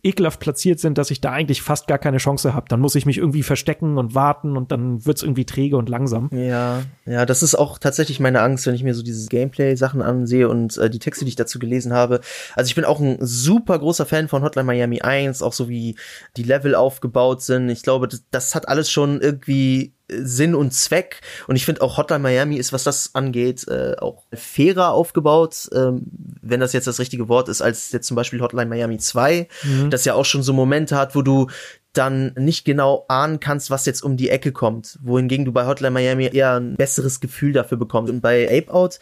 [0.03, 2.67] ekelhaft platziert sind, dass ich da eigentlich fast gar keine Chance habe.
[2.69, 6.29] Dann muss ich mich irgendwie verstecken und warten und dann wird's irgendwie träge und langsam.
[6.31, 10.49] Ja, ja, das ist auch tatsächlich meine Angst, wenn ich mir so diese Gameplay-Sachen ansehe
[10.49, 12.21] und äh, die Texte, die ich dazu gelesen habe.
[12.55, 15.95] Also ich bin auch ein super großer Fan von Hotline Miami 1, auch so wie
[16.37, 17.69] die Level aufgebaut sind.
[17.69, 21.21] Ich glaube, das, das hat alles schon irgendwie Sinn und Zweck.
[21.47, 26.03] Und ich finde auch Hotline Miami ist, was das angeht, äh, auch fairer aufgebaut, ähm,
[26.41, 29.89] wenn das jetzt das richtige Wort ist, als jetzt zum Beispiel Hotline Miami 2, mhm.
[29.89, 31.47] das ja auch schon so Momente hat, wo du
[31.93, 34.99] dann nicht genau ahnen kannst, was jetzt um die Ecke kommt.
[35.01, 38.11] Wohingegen du bei Hotline Miami eher ein besseres Gefühl dafür bekommst.
[38.11, 38.99] Und bei Ape Out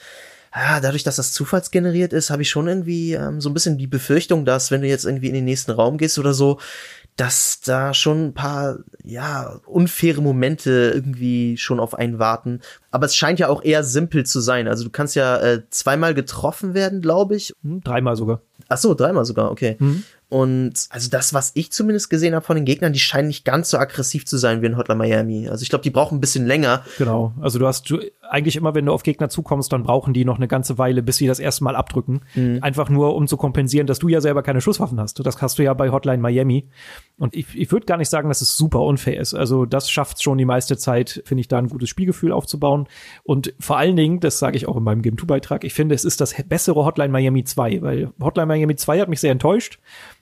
[0.55, 3.87] ja, dadurch, dass das zufallsgeneriert ist, habe ich schon irgendwie ähm, so ein bisschen die
[3.87, 6.59] Befürchtung, dass wenn du jetzt irgendwie in den nächsten Raum gehst oder so,
[7.15, 12.59] dass da schon ein paar, ja, unfaire Momente irgendwie schon auf einen warten.
[12.91, 14.67] Aber es scheint ja auch eher simpel zu sein.
[14.67, 17.53] Also du kannst ja äh, zweimal getroffen werden, glaube ich.
[17.63, 18.41] Hm, dreimal sogar.
[18.67, 19.77] Ach so, dreimal sogar, okay.
[19.79, 20.03] Mhm.
[20.27, 23.69] Und also das, was ich zumindest gesehen habe von den Gegnern, die scheinen nicht ganz
[23.69, 25.47] so aggressiv zu sein wie in Hotline Miami.
[25.47, 26.83] Also ich glaube, die brauchen ein bisschen länger.
[26.97, 27.33] Genau.
[27.39, 27.99] Also du hast du,
[28.29, 31.17] eigentlich immer, wenn du auf Gegner zukommst, dann brauchen die noch eine ganze Weile, bis
[31.17, 32.21] sie das erste Mal abdrücken.
[32.33, 32.57] Mhm.
[32.61, 35.23] Einfach nur, um zu kompensieren, dass du ja selber keine Schusswaffen hast.
[35.23, 36.67] Das hast du ja bei Hotline Miami.
[37.17, 39.33] Und ich, ich würde gar nicht sagen, dass es super unfair ist.
[39.33, 42.87] Also das schafft schon die meiste Zeit, finde ich, da ein gutes Spielgefühl aufzubauen.
[43.23, 46.03] Und vor allen Dingen, das sage ich auch in meinem Game 2-Beitrag, ich finde, es
[46.03, 49.79] ist das bessere Hotline Miami 2, weil Hotline Miami 2 hat mich sehr enttäuscht.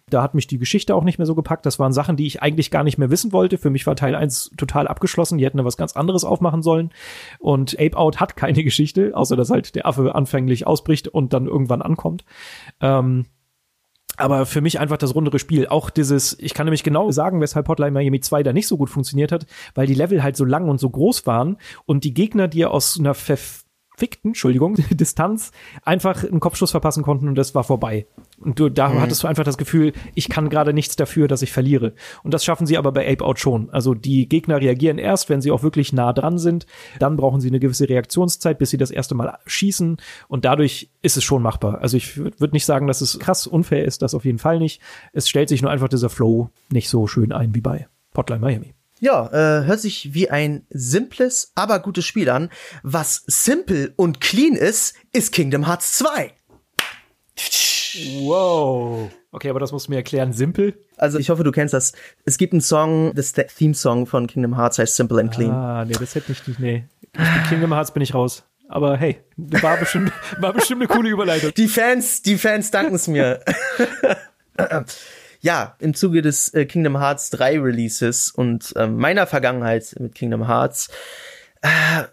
[0.10, 1.66] Da hat mich die Geschichte auch nicht mehr so gepackt.
[1.66, 3.58] Das waren Sachen, die ich eigentlich gar nicht mehr wissen wollte.
[3.58, 5.40] Für mich war Teil 1 total abgeschlossen.
[5.40, 6.92] Die hätten da was ganz anderes aufmachen sollen.
[7.40, 11.48] Und Ape Out hat keine Geschichte, außer dass halt der Affe anfänglich ausbricht und dann
[11.48, 12.26] irgendwann ankommt.
[12.82, 13.26] Ähm,
[14.18, 15.68] aber für mich einfach das rundere Spiel.
[15.68, 18.90] Auch dieses, ich kann nämlich genau sagen, weshalb Hotline Miami 2 da nicht so gut
[18.90, 19.46] funktioniert hat,
[19.76, 23.00] weil die Level halt so lang und so groß waren und die Gegner dir aus
[23.00, 25.52] einer verfickten, Entschuldigung, Distanz
[25.84, 28.08] einfach einen Kopfschuss verpassen konnten und das war vorbei.
[28.44, 29.02] Und du, da mhm.
[29.02, 31.94] hattest du einfach das Gefühl, ich kann gerade nichts dafür, dass ich verliere.
[32.24, 33.70] Und das schaffen sie aber bei Ape Out schon.
[33.70, 36.66] Also die Gegner reagieren erst, wenn sie auch wirklich nah dran sind.
[37.00, 39.98] Dann brauchen sie eine gewisse Reaktionszeit, bis sie das erste Mal schießen.
[40.28, 41.80] Und dadurch ist es schon machbar.
[41.82, 44.82] Also ich würde nicht sagen, dass es krass unfair ist, das auf jeden Fall nicht.
[45.14, 48.74] Es stellt sich nur einfach dieser Flow nicht so schön ein wie bei Hotline Miami.
[49.00, 52.50] Ja, äh, hört sich wie ein simples, aber gutes Spiel an.
[52.84, 56.32] Was simpel und clean ist, ist Kingdom Hearts 2.
[58.22, 59.12] Wow.
[59.32, 60.34] Okay, aber das musst du mir erklären.
[60.34, 60.76] Simpel?
[60.98, 61.94] Also ich hoffe, du kennst das.
[62.26, 65.52] Es gibt einen Song, das Theme-Song von Kingdom Hearts heißt Simple and Clean.
[65.52, 66.86] Ah, nee, das hätte ich nicht, nee.
[67.18, 68.44] Mit Kingdom Hearts bin ich raus.
[68.68, 71.54] Aber hey, war bestimmt, war bestimmt eine coole Überleitung.
[71.56, 73.44] Die Fans, die Fans danken es mir.
[75.42, 80.48] ja, im Zuge des äh, Kingdom Hearts 3 Releases und äh, meiner Vergangenheit mit Kingdom
[80.48, 80.90] Hearts
[81.62, 82.04] äh,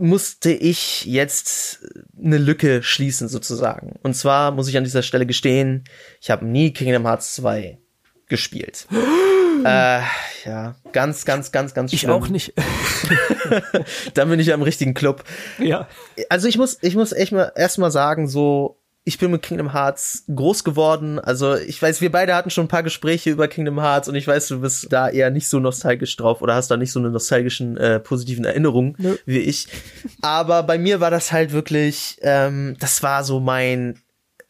[0.00, 1.86] musste ich jetzt
[2.18, 3.98] eine Lücke schließen sozusagen.
[4.02, 5.84] Und zwar muss ich an dieser Stelle gestehen,
[6.20, 7.78] ich habe nie Kingdom Hearts 2
[8.26, 8.86] gespielt.
[9.64, 10.00] äh,
[10.44, 12.10] ja, ganz, ganz, ganz, ganz schlimm.
[12.10, 12.54] Ich auch nicht.
[14.14, 15.24] Dann bin ich ja im richtigen Club.
[15.58, 15.88] Ja.
[16.28, 20.24] Also ich muss, ich muss echt mal erstmal sagen, so ich bin mit Kingdom Hearts
[20.34, 21.18] groß geworden.
[21.18, 24.26] Also ich weiß, wir beide hatten schon ein paar Gespräche über Kingdom Hearts und ich
[24.26, 27.10] weiß, du bist da eher nicht so nostalgisch drauf oder hast da nicht so eine
[27.10, 29.16] nostalgischen, äh, positiven Erinnerungen Nö.
[29.24, 29.68] wie ich.
[30.20, 33.98] Aber bei mir war das halt wirklich, ähm, das war so mein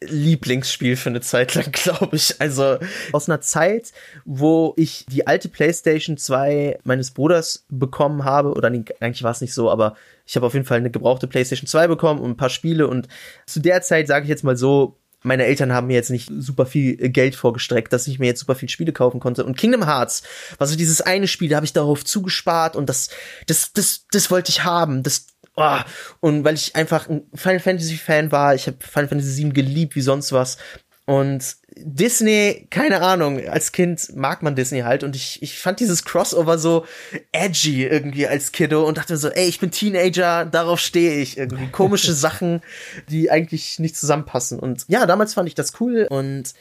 [0.03, 2.41] Lieblingsspiel für eine Zeit lang, glaube ich.
[2.41, 2.77] Also
[3.13, 3.93] aus einer Zeit,
[4.25, 9.41] wo ich die alte PlayStation 2 meines Bruders bekommen habe, oder nee, eigentlich war es
[9.41, 12.37] nicht so, aber ich habe auf jeden Fall eine gebrauchte PlayStation 2 bekommen und ein
[12.37, 13.07] paar Spiele und
[13.45, 16.65] zu der Zeit, sage ich jetzt mal so, meine Eltern haben mir jetzt nicht super
[16.65, 19.45] viel Geld vorgestreckt, dass ich mir jetzt super viel Spiele kaufen konnte.
[19.45, 20.23] Und Kingdom Hearts
[20.57, 23.09] war so dieses eine Spiel, da habe ich darauf zugespart und das,
[23.45, 25.03] das, das, das wollte ich haben.
[25.03, 25.77] Das, oh.
[26.21, 29.95] Und weil ich einfach ein Final Fantasy Fan war, ich habe Final Fantasy 7 geliebt
[29.95, 30.57] wie sonst was.
[31.05, 36.03] Und Disney, keine Ahnung, als Kind mag man Disney halt und ich, ich fand dieses
[36.05, 36.85] Crossover so
[37.31, 41.67] edgy irgendwie als Kiddo und dachte so, ey, ich bin Teenager, darauf stehe ich irgendwie.
[41.69, 42.61] Komische Sachen,
[43.09, 44.59] die eigentlich nicht zusammenpassen.
[44.59, 46.53] Und ja, damals fand ich das cool und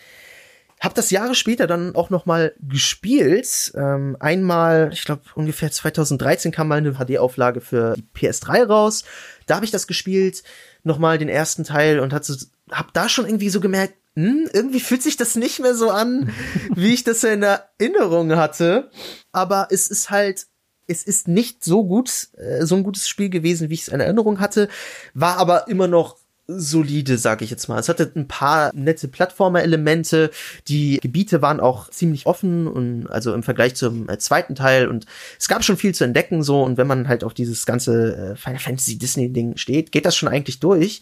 [0.81, 3.73] hab das Jahre später dann auch noch mal gespielt.
[3.77, 9.05] Ähm, einmal, ich glaube ungefähr 2013 kam mal eine HD-Auflage für die PS3 raus.
[9.47, 10.43] Da habe ich das gespielt,
[10.83, 12.35] noch mal den ersten Teil und hatte,
[12.71, 16.33] hab da schon irgendwie so gemerkt, hm, irgendwie fühlt sich das nicht mehr so an,
[16.75, 18.91] wie ich das in Erinnerung hatte.
[19.33, 20.47] Aber es ist halt,
[20.87, 24.01] es ist nicht so gut, äh, so ein gutes Spiel gewesen, wie ich es in
[24.01, 24.69] Erinnerung hatte,
[25.15, 26.20] war aber immer noch
[26.59, 27.79] solide, sag ich jetzt mal.
[27.79, 30.31] Es hatte ein paar nette Plattformer-Elemente.
[30.69, 35.07] Die Gebiete waren auch ziemlich offen und also im Vergleich zum äh, zweiten Teil und
[35.39, 38.37] es gab schon viel zu entdecken so und wenn man halt auf dieses ganze äh,
[38.37, 41.01] Final Fantasy Disney Ding steht, geht das schon eigentlich durch.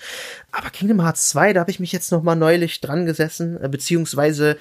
[0.53, 3.69] Aber Kingdom Hearts 2, da habe ich mich jetzt noch mal neulich dran gesessen, äh,
[3.69, 4.57] beziehungsweise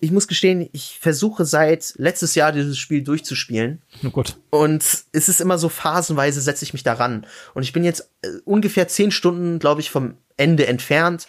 [0.00, 3.82] ich muss gestehen, ich versuche seit letztes Jahr dieses Spiel durchzuspielen.
[4.06, 4.36] Oh Gott.
[4.50, 7.26] Und es ist immer so phasenweise setze ich mich daran.
[7.54, 11.26] Und ich bin jetzt äh, ungefähr zehn Stunden, glaube ich, vom Ende entfernt.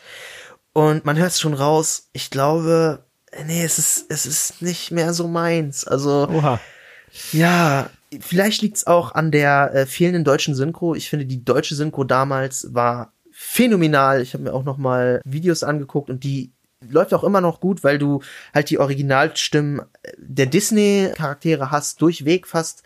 [0.73, 2.09] Und man hört es schon raus.
[2.13, 3.05] Ich glaube,
[3.47, 5.87] nee, es ist, es ist nicht mehr so meins.
[5.87, 6.59] Also, Oha.
[7.31, 10.93] ja, vielleicht liegt es auch an der äh, fehlenden deutschen Synchro.
[10.93, 14.21] Ich finde, die deutsche Synchro damals war phänomenal.
[14.21, 16.51] Ich habe mir auch noch mal Videos angeguckt und die
[16.87, 18.21] läuft auch immer noch gut, weil du
[18.53, 19.81] halt die Originalstimmen
[20.17, 22.83] der Disney-Charaktere hast, durchweg fast.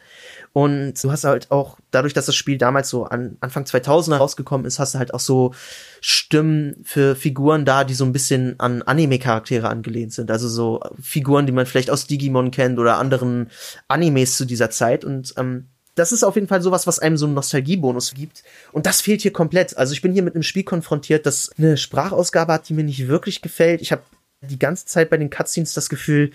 [0.52, 4.66] Und du hast halt auch, dadurch, dass das Spiel damals so an Anfang 2000er rausgekommen
[4.66, 5.54] ist, hast du halt auch so
[6.02, 10.32] Stimmen für Figuren da, die so ein bisschen an Anime-Charaktere angelehnt sind.
[10.32, 13.50] Also so Figuren, die man vielleicht aus Digimon kennt oder anderen
[13.88, 15.06] Animes zu dieser Zeit.
[15.06, 18.44] Und ähm, das ist auf jeden Fall sowas, was einem so einen Nostalgiebonus gibt.
[18.72, 19.78] Und das fehlt hier komplett.
[19.78, 23.08] Also ich bin hier mit einem Spiel konfrontiert, das eine Sprachausgabe hat, die mir nicht
[23.08, 23.82] wirklich gefällt.
[23.82, 24.04] Ich habe
[24.42, 26.32] die ganze Zeit bei den Cutscenes das Gefühl,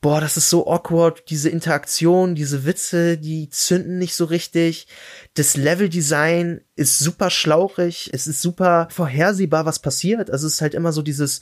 [0.00, 4.86] boah, das ist so awkward, diese Interaktion, diese Witze, die zünden nicht so richtig.
[5.34, 10.30] Das Leveldesign ist super schlauchig, es ist super vorhersehbar, was passiert.
[10.30, 11.40] Also es ist halt immer so dieses,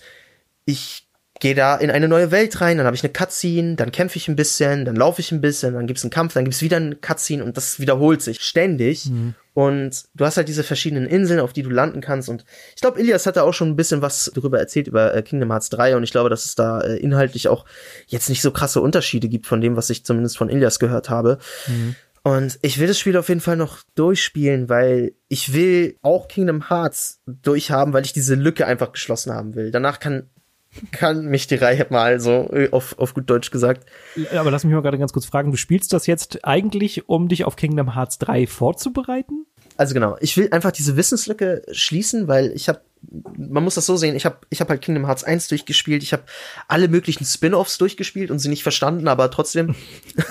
[0.64, 1.03] ich
[1.40, 4.28] gehe da in eine neue Welt rein, dann habe ich eine Cutscene, dann kämpfe ich
[4.28, 6.94] ein bisschen, dann laufe ich ein bisschen, dann gibt's einen Kampf, dann gibt's wieder eine
[6.94, 9.06] Cutscene und das wiederholt sich ständig.
[9.06, 9.34] Mhm.
[9.52, 12.28] Und du hast halt diese verschiedenen Inseln, auf die du landen kannst.
[12.28, 12.44] Und
[12.74, 15.70] ich glaube, Ilias hatte auch schon ein bisschen was darüber erzählt, über äh, Kingdom Hearts
[15.70, 15.96] 3.
[15.96, 17.64] Und ich glaube, dass es da äh, inhaltlich auch
[18.08, 21.38] jetzt nicht so krasse Unterschiede gibt von dem, was ich zumindest von Ilias gehört habe.
[21.68, 21.94] Mhm.
[22.24, 26.70] Und ich will das Spiel auf jeden Fall noch durchspielen, weil ich will auch Kingdom
[26.70, 29.70] Hearts durchhaben, weil ich diese Lücke einfach geschlossen haben will.
[29.70, 30.30] Danach kann
[30.92, 33.86] kann mich die Reihe mal so äh, auf, auf gut Deutsch gesagt.
[34.34, 37.44] Aber lass mich mal gerade ganz kurz fragen, du spielst das jetzt eigentlich, um dich
[37.44, 39.46] auf Kingdom Hearts 3 vorzubereiten?
[39.76, 42.80] Also genau, ich will einfach diese Wissenslücke schließen, weil ich habe
[43.36, 46.12] man muss das so sehen, ich habe ich hab halt Kingdom Hearts 1 durchgespielt, ich
[46.12, 46.24] habe
[46.68, 49.74] alle möglichen Spin-offs durchgespielt und sie nicht verstanden, aber trotzdem.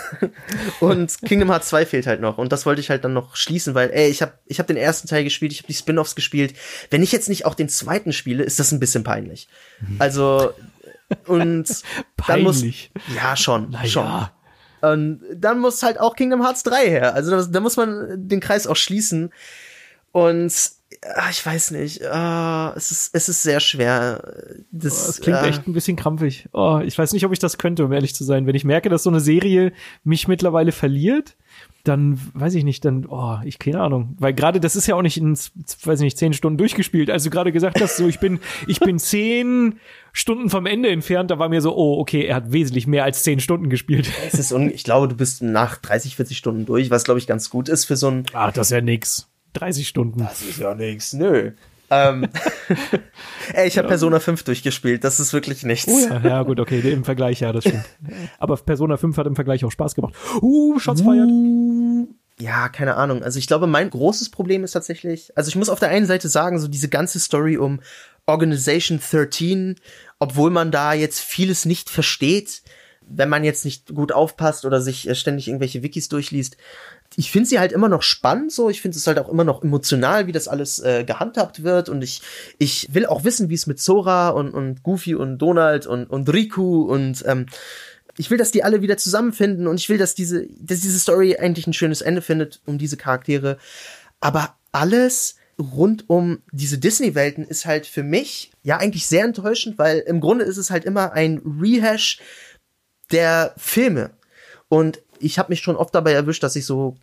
[0.80, 3.76] und Kingdom Hearts 2 fehlt halt noch und das wollte ich halt dann noch schließen,
[3.76, 6.54] weil ey, ich habe ich hab den ersten Teil gespielt, ich habe die Spin-offs gespielt.
[6.90, 9.48] Wenn ich jetzt nicht auch den zweiten spiele, ist das ein bisschen peinlich.
[9.82, 9.96] Mhm.
[10.00, 10.54] Also
[11.28, 11.66] und
[12.28, 12.64] dann muss
[13.16, 13.88] ja schon, naja.
[13.88, 14.90] schon.
[14.90, 17.14] Und dann muss halt auch Kingdom Hearts 3 her.
[17.14, 19.32] Also da, muss man den Kreis auch schließen.
[20.12, 20.54] Und
[21.30, 24.34] ich weiß nicht, uh, es, ist, es ist sehr schwer.
[24.72, 26.50] Das, oh, das klingt uh, echt ein bisschen krampfig.
[26.54, 28.48] Oh, ich weiß nicht, ob ich das könnte, um ehrlich zu sein.
[28.48, 31.36] Wenn ich merke, dass so eine Serie mich mittlerweile verliert,
[31.84, 34.16] dann weiß ich nicht, dann, oh, ich keine Ahnung.
[34.18, 37.10] Weil gerade das ist ja auch nicht in, weiß ich nicht, zehn Stunden durchgespielt.
[37.10, 39.80] Als du gerade gesagt hast, so ich bin, ich bin zehn
[40.14, 43.24] Stunden vom Ende entfernt, da war mir so, oh, okay, er hat wesentlich mehr als
[43.24, 44.10] zehn Stunden gespielt.
[44.26, 47.50] Es ist ich glaube, du bist nach 30, 40 Stunden durch, was glaube ich ganz
[47.50, 48.26] gut ist für so ein.
[48.34, 49.33] Ach, das ist ja nix.
[49.54, 50.20] 30 Stunden.
[50.20, 51.52] Das ist ja nichts, nö.
[51.90, 52.28] ähm,
[53.54, 53.90] ey, ich habe ja.
[53.90, 55.92] Persona 5 durchgespielt, das ist wirklich nichts.
[55.92, 57.86] Oh ja, ja, gut, okay, im Vergleich, ja, das stimmt.
[58.40, 60.16] Aber Persona 5 hat im Vergleich auch Spaß gemacht.
[60.42, 61.30] Uh, Shots uh, feiert.
[62.40, 63.24] Ja, keine Ahnung.
[63.24, 66.30] Also ich glaube, mein großes Problem ist tatsächlich, also ich muss auf der einen Seite
[66.30, 67.80] sagen, so diese ganze Story um
[68.26, 69.76] Organization 13,
[70.20, 72.64] obwohl man da jetzt vieles nicht versteht,
[73.08, 76.58] wenn man jetzt nicht gut aufpasst oder sich äh, ständig irgendwelche Wikis durchliest,
[77.16, 78.70] ich finde sie halt immer noch spannend so.
[78.70, 81.90] Ich finde es halt auch immer noch emotional, wie das alles äh, gehandhabt wird.
[81.90, 82.22] Und ich,
[82.58, 86.32] ich will auch wissen, wie es mit Zora und, und Goofy und Donald und, und
[86.32, 87.46] Riku und ähm,
[88.18, 91.38] ich will, dass die alle wieder zusammenfinden und ich will, dass diese, dass diese Story
[91.38, 93.58] eigentlich ein schönes Ende findet um diese Charaktere.
[94.20, 100.00] Aber alles rund um diese Disney-Welten ist halt für mich ja eigentlich sehr enttäuschend, weil
[100.00, 102.20] im Grunde ist es halt immer ein Rehash
[103.12, 104.12] der Filme.
[104.70, 106.96] Und ich habe mich schon oft dabei erwischt, dass ich so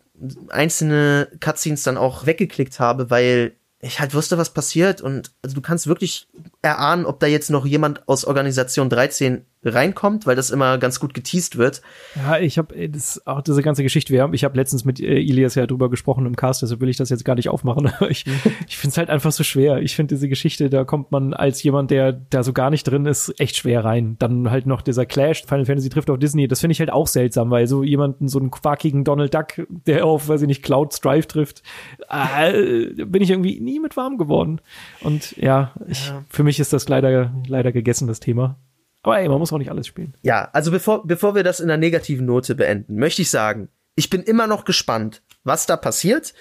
[0.49, 5.01] einzelne Cutscenes dann auch weggeklickt habe, weil ich halt wusste, was passiert.
[5.01, 6.27] Und also du kannst wirklich
[6.61, 11.13] erahnen, ob da jetzt noch jemand aus Organisation 13 reinkommt, weil das immer ganz gut
[11.13, 11.81] geteased wird.
[12.15, 14.11] Ja, ich habe das auch diese ganze Geschichte.
[14.11, 16.89] Wir haben, ich habe letztens mit äh, Ilias ja drüber gesprochen im Cast, deshalb will
[16.89, 17.91] ich das jetzt gar nicht aufmachen.
[18.09, 18.25] ich
[18.67, 19.81] ich finde es halt einfach so schwer.
[19.81, 23.05] Ich finde diese Geschichte, da kommt man als jemand, der da so gar nicht drin
[23.05, 24.15] ist, echt schwer rein.
[24.19, 26.47] Dann halt noch dieser Clash, Final Fantasy trifft auf Disney.
[26.47, 30.05] Das finde ich halt auch seltsam, weil so jemanden, so einen quakigen Donald Duck, der
[30.05, 31.61] auf, weiß ich nicht, Cloud Strife trifft,
[32.09, 34.59] äh, bin ich irgendwie nie mit warm geworden.
[35.01, 36.23] Und ja, ich, ja.
[36.29, 38.57] für mich ist das leider leider gegessen das Thema.
[39.03, 40.13] Aber ey, man muss auch nicht alles spielen.
[40.21, 44.09] Ja, also bevor, bevor wir das in einer negativen Note beenden, möchte ich sagen, ich
[44.09, 46.33] bin immer noch gespannt, was da passiert.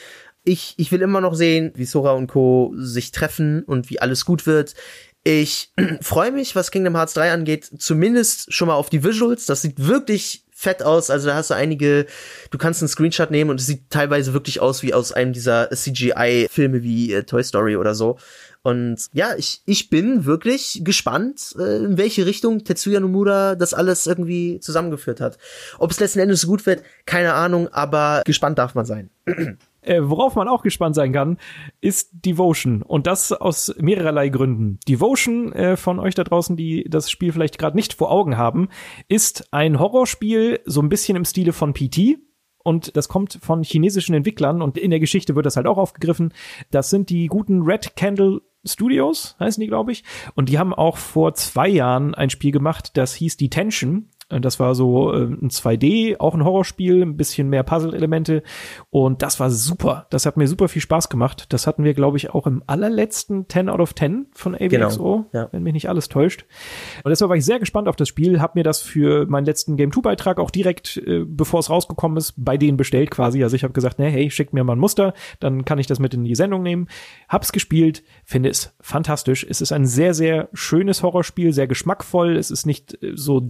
[0.45, 2.73] Ich, ich will immer noch sehen, wie Sora und Co.
[2.77, 4.75] sich treffen und wie alles gut wird.
[5.23, 9.47] Ich freue mich, was Kingdom Hearts 3 angeht, zumindest schon mal auf die Visuals.
[9.47, 11.11] Das sieht wirklich fett aus.
[11.11, 12.07] Also da hast du einige,
[12.51, 15.71] du kannst einen Screenshot nehmen und es sieht teilweise wirklich aus wie aus einem dieser
[15.71, 18.19] CGI-Filme wie äh, Toy Story oder so.
[18.63, 24.07] Und ja, ich, ich bin wirklich gespannt, äh, in welche Richtung Tetsuya Nomura das alles
[24.07, 25.39] irgendwie zusammengeführt hat.
[25.79, 29.11] Ob es letzten Endes gut wird, keine Ahnung, aber gespannt darf man sein.
[29.83, 31.39] Äh, worauf man auch gespannt sein kann,
[31.81, 32.83] ist Devotion.
[32.83, 34.79] Und das aus mehrerlei Gründen.
[34.87, 38.69] Devotion, äh, von euch da draußen, die das Spiel vielleicht gerade nicht vor Augen haben,
[39.09, 42.19] ist ein Horrorspiel, so ein bisschen im Stile von PT.
[42.63, 46.35] Und das kommt von chinesischen Entwicklern und in der Geschichte wird das halt auch aufgegriffen.
[46.71, 50.05] Das sind die guten Red Candle Studios, heißen die, glaube ich.
[50.35, 54.09] Und die haben auch vor zwei Jahren ein Spiel gemacht, das hieß Detention.
[54.31, 58.43] Das war so äh, ein 2D, auch ein Horrorspiel, ein bisschen mehr Puzzle-Elemente.
[58.91, 60.07] Und das war super.
[60.11, 61.47] Das hat mir super viel Spaß gemacht.
[61.53, 65.27] Das hatten wir, glaube ich, auch im allerletzten 10 out of 10 von AVXO, genau,
[65.33, 65.49] ja.
[65.51, 66.47] wenn mich nicht alles täuscht.
[67.03, 69.77] Und deshalb war ich sehr gespannt auf das Spiel, habe mir das für meinen letzten
[69.77, 73.43] Game 2-Beitrag auch direkt, äh, bevor es rausgekommen ist, bei denen bestellt quasi.
[73.43, 75.99] Also ich habe gesagt, ne, hey, schickt mir mal ein Muster, dann kann ich das
[75.99, 76.89] mit in die Sendung nehmen.
[77.29, 79.45] Hab's gespielt, finde es fantastisch.
[79.49, 82.37] Es ist ein sehr, sehr schönes Horrorspiel, sehr geschmackvoll.
[82.37, 83.41] Es ist nicht äh, so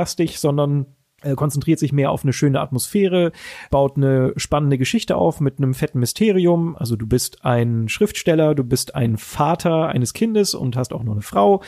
[0.00, 0.86] jumpscary-lastig, sondern
[1.22, 3.32] äh, konzentriert sich mehr auf eine schöne Atmosphäre,
[3.70, 6.76] baut eine spannende Geschichte auf mit einem fetten Mysterium.
[6.76, 11.12] Also du bist ein Schriftsteller, du bist ein Vater eines Kindes und hast auch noch
[11.12, 11.62] eine Frau.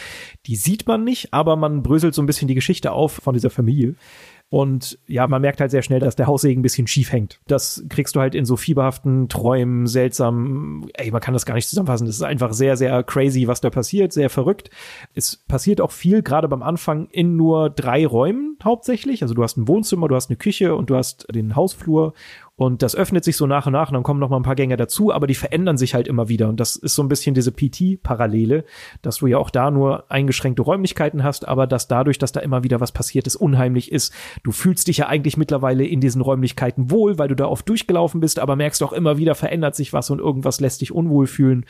[0.47, 3.51] Die sieht man nicht, aber man bröselt so ein bisschen die Geschichte auf von dieser
[3.51, 3.95] Familie.
[4.53, 7.41] Und ja, man merkt halt sehr schnell, dass der Haussegen ein bisschen schief hängt.
[7.47, 11.71] Das kriegst du halt in so fieberhaften Träumen, seltsam, ey, man kann das gar nicht
[11.71, 12.07] zusammenfassen.
[12.07, 14.69] Das ist einfach sehr, sehr crazy, was da passiert, sehr verrückt.
[15.15, 19.23] Es passiert auch viel, gerade beim Anfang, in nur drei Räumen hauptsächlich.
[19.23, 22.13] Also du hast ein Wohnzimmer, du hast eine Küche und du hast den Hausflur
[22.55, 24.55] und das öffnet sich so nach und nach und dann kommen noch mal ein paar
[24.55, 26.49] Gänge dazu, aber die verändern sich halt immer wieder.
[26.49, 28.65] Und das ist so ein bisschen diese PT-Parallele,
[29.01, 32.63] dass du ja auch da nur eingeschränkte Räumlichkeiten hast, aber dass dadurch, dass da immer
[32.63, 34.13] wieder was passiert ist, unheimlich ist.
[34.45, 38.21] Du fühlst dich ja eigentlich mittlerweile in diesen Räumlichkeiten wohl, weil du da oft durchgelaufen
[38.21, 41.65] bist, aber merkst auch immer wieder verändert sich was und irgendwas lässt dich unwohl fühlen.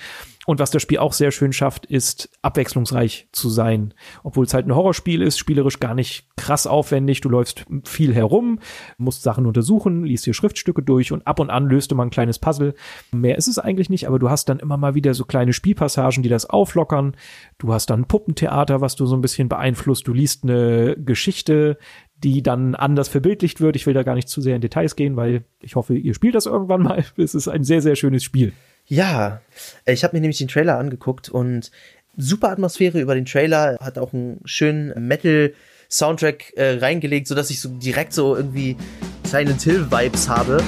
[0.45, 3.95] Und was das Spiel auch sehr schön schafft, ist abwechslungsreich zu sein.
[4.25, 7.21] Obwohl es halt ein Horrorspiel ist, spielerisch gar nicht krass aufwendig.
[7.21, 8.59] Du läufst viel herum,
[8.99, 12.11] musst Sachen untersuchen, liest hier Schriftstücke durch und ab und an löst du mal ein
[12.11, 12.75] kleines Puzzle.
[13.13, 16.25] Mehr ist es eigentlich nicht, aber du hast dann immer mal wieder so kleine Spielpassagen,
[16.25, 17.17] die das auflockern.
[17.59, 20.09] Du hast dann Puppentheater, was du so ein bisschen beeinflusst.
[20.09, 21.79] Du liest eine Geschichte,
[22.17, 23.77] die dann anders verbildlicht wird.
[23.77, 26.35] Ich will da gar nicht zu sehr in Details gehen, weil ich hoffe, ihr spielt
[26.35, 27.05] das irgendwann mal.
[27.17, 28.53] Es ist ein sehr, sehr schönes Spiel.
[28.87, 29.41] Ja,
[29.87, 31.71] ich habe mir nämlich den Trailer angeguckt und
[32.17, 35.55] super Atmosphäre über den Trailer, hat auch einen schönen Metal
[35.89, 38.77] Soundtrack äh, reingelegt, so dass ich so direkt so irgendwie
[39.25, 40.63] Silent Hill Vibes habe.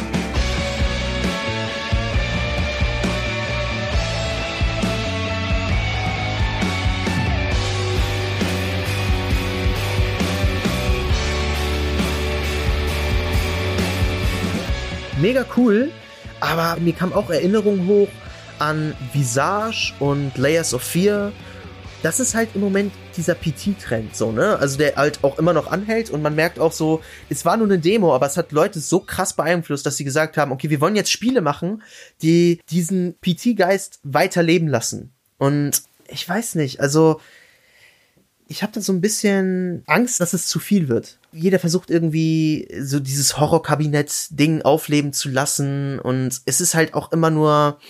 [15.20, 15.90] Mega cool
[16.44, 18.08] aber mir kam auch Erinnerung hoch
[18.58, 21.32] an Visage und Layers of Fear.
[22.02, 24.58] Das ist halt im Moment dieser PT-Trend, so, ne?
[24.58, 27.66] Also der halt auch immer noch anhält und man merkt auch so, es war nur
[27.66, 30.82] eine Demo, aber es hat Leute so krass beeinflusst, dass sie gesagt haben, okay, wir
[30.82, 31.82] wollen jetzt Spiele machen,
[32.20, 35.14] die diesen PT-Geist weiterleben lassen.
[35.38, 37.20] Und ich weiß nicht, also
[38.54, 41.18] ich habe da so ein bisschen Angst, dass es zu viel wird.
[41.32, 47.30] Jeder versucht irgendwie so dieses Horrorkabinett-Ding aufleben zu lassen und es ist halt auch immer
[47.30, 47.80] nur,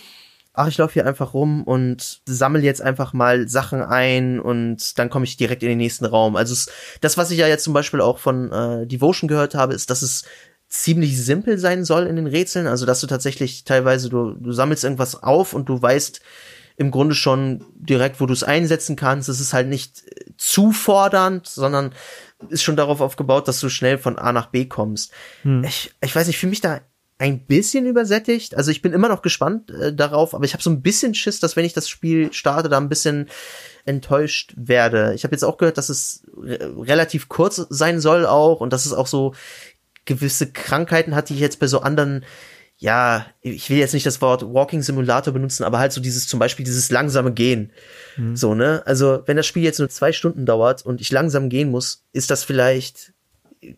[0.55, 5.11] ach, ich laufe hier einfach rum und sammle jetzt einfach mal Sachen ein und dann
[5.11, 6.35] komme ich direkt in den nächsten Raum.
[6.35, 6.71] Also es,
[7.03, 10.01] das, was ich ja jetzt zum Beispiel auch von äh, Devotion gehört habe, ist, dass
[10.01, 10.25] es
[10.71, 12.67] ziemlich simpel sein soll in den Rätseln.
[12.67, 16.23] Also dass du tatsächlich teilweise, du, du sammelst irgendwas auf und du weißt,
[16.77, 19.29] im Grunde schon direkt, wo du es einsetzen kannst.
[19.29, 21.95] Es ist halt nicht äh, zu fordernd, sondern
[22.49, 25.13] ist schon darauf aufgebaut, dass du schnell von A nach B kommst.
[25.43, 25.65] Hm.
[25.65, 26.81] Ich, ich weiß nicht, für mich da
[27.19, 28.57] ein bisschen übersättigt.
[28.57, 31.39] Also ich bin immer noch gespannt äh, darauf, aber ich habe so ein bisschen Schiss,
[31.39, 33.29] dass wenn ich das Spiel starte, da ein bisschen
[33.85, 35.13] enttäuscht werde.
[35.15, 38.85] Ich habe jetzt auch gehört, dass es re relativ kurz sein soll auch und dass
[38.85, 39.35] es auch so
[40.07, 42.25] gewisse Krankheiten hat, die ich jetzt bei so anderen
[42.77, 46.39] ja, ich will jetzt nicht das Wort Walking Simulator benutzen, aber halt so dieses, zum
[46.39, 47.73] Beispiel dieses langsame Gehen.
[48.17, 48.37] Mhm.
[48.37, 48.83] So, ne?
[48.85, 52.31] Also, wenn das Spiel jetzt nur zwei Stunden dauert und ich langsam gehen muss, ist
[52.31, 53.14] das vielleicht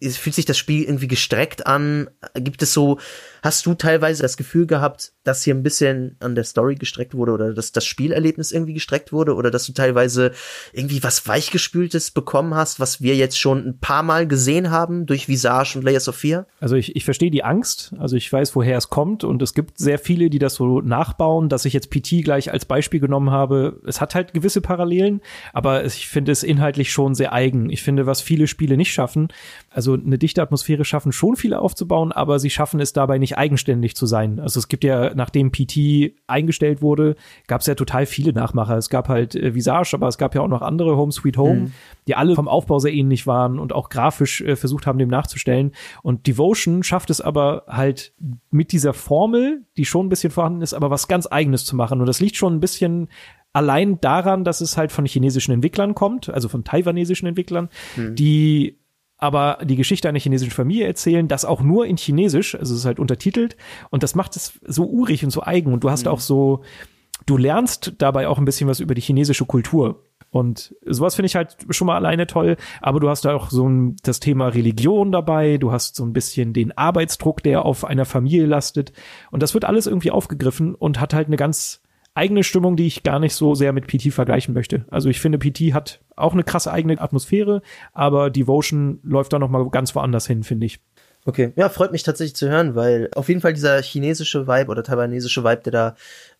[0.02, 2.08] fühlt sich das Spiel irgendwie gestreckt an?
[2.34, 2.98] Gibt es so,
[3.42, 7.32] hast du teilweise das Gefühl gehabt, dass hier ein bisschen an der Story gestreckt wurde
[7.32, 10.32] oder dass das Spielerlebnis irgendwie gestreckt wurde oder dass du teilweise
[10.72, 15.28] irgendwie was Weichgespültes bekommen hast, was wir jetzt schon ein paar Mal gesehen haben durch
[15.28, 16.46] Visage und Layers of Fear?
[16.60, 19.78] Also ich, ich verstehe die Angst, also ich weiß, woher es kommt und es gibt
[19.78, 23.80] sehr viele, die das so nachbauen, dass ich jetzt PT gleich als Beispiel genommen habe.
[23.86, 25.20] Es hat halt gewisse Parallelen,
[25.52, 27.70] aber ich finde es inhaltlich schon sehr eigen.
[27.70, 29.28] Ich finde, was viele Spiele nicht schaffen,
[29.76, 33.94] also eine dichte Atmosphäre schaffen schon viele aufzubauen, aber sie schaffen es dabei nicht eigenständig
[33.94, 34.40] zu sein.
[34.40, 37.14] Also es gibt ja, nachdem PT eingestellt wurde,
[37.46, 38.78] gab es ja total viele Nachmacher.
[38.78, 41.60] Es gab halt äh, Visage, aber es gab ja auch noch andere Home Sweet Home,
[41.60, 41.72] mhm.
[42.08, 45.72] die alle vom Aufbau sehr ähnlich waren und auch grafisch äh, versucht haben, dem nachzustellen.
[46.02, 48.14] Und Devotion schafft es aber halt
[48.50, 52.00] mit dieser Formel, die schon ein bisschen vorhanden ist, aber was ganz eigenes zu machen.
[52.00, 53.08] Und das liegt schon ein bisschen
[53.52, 58.14] allein daran, dass es halt von chinesischen Entwicklern kommt, also von taiwanesischen Entwicklern, mhm.
[58.14, 58.78] die
[59.18, 62.86] aber die Geschichte einer chinesischen Familie erzählen, das auch nur in Chinesisch, also es ist
[62.86, 63.56] halt untertitelt
[63.90, 66.12] und das macht es so urig und so eigen und du hast mhm.
[66.12, 66.62] auch so,
[67.24, 70.02] du lernst dabei auch ein bisschen was über die chinesische Kultur.
[70.30, 72.56] Und sowas finde ich halt schon mal alleine toll.
[72.82, 75.56] Aber du hast da auch so ein, das Thema Religion dabei.
[75.56, 78.92] Du hast so ein bisschen den Arbeitsdruck, der auf einer Familie lastet.
[79.30, 81.80] Und das wird alles irgendwie aufgegriffen und hat halt eine ganz
[82.16, 84.84] eigene Stimmung, die ich gar nicht so sehr mit PT vergleichen möchte.
[84.90, 87.62] Also ich finde, PT hat auch eine krasse eigene Atmosphäre,
[87.92, 90.80] aber Devotion läuft da noch mal ganz woanders hin, finde ich.
[91.26, 94.84] Okay, ja, freut mich tatsächlich zu hören, weil auf jeden Fall dieser chinesische Vibe oder
[94.84, 95.96] taiwanesische Vibe, der da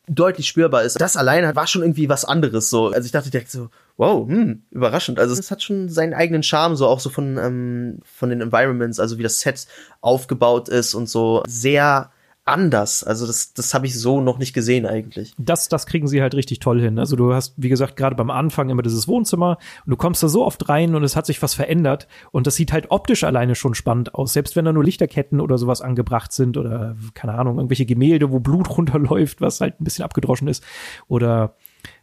[0.09, 2.93] deutlich spürbar ist, das alleine war schon irgendwie was anderes so.
[2.93, 5.18] Also ich dachte direkt so, wow, hm, überraschend.
[5.18, 9.01] Also es hat schon seinen eigenen Charme, so auch so von, ähm, von den Environments,
[9.01, 9.66] also wie das Set
[10.01, 12.11] aufgebaut ist und so sehr
[12.47, 13.03] anders.
[13.05, 15.34] Also das, das habe ich so noch nicht gesehen eigentlich.
[15.36, 16.99] Das, das kriegen sie halt richtig toll hin.
[16.99, 20.28] Also du hast, wie gesagt, gerade beim Anfang immer dieses Wohnzimmer und du kommst da
[20.28, 23.57] so oft rein und es hat sich was verändert und das sieht halt optisch alleine
[23.57, 24.32] schon spannend aus.
[24.32, 28.38] Selbst wenn da nur Lichterketten oder sowas angebracht sind oder keine Ahnung, irgendwelche Gemälde, wo
[28.38, 30.62] Blut runterläuft, was halt ein bisschen abgedroschen ist
[31.09, 31.57] oder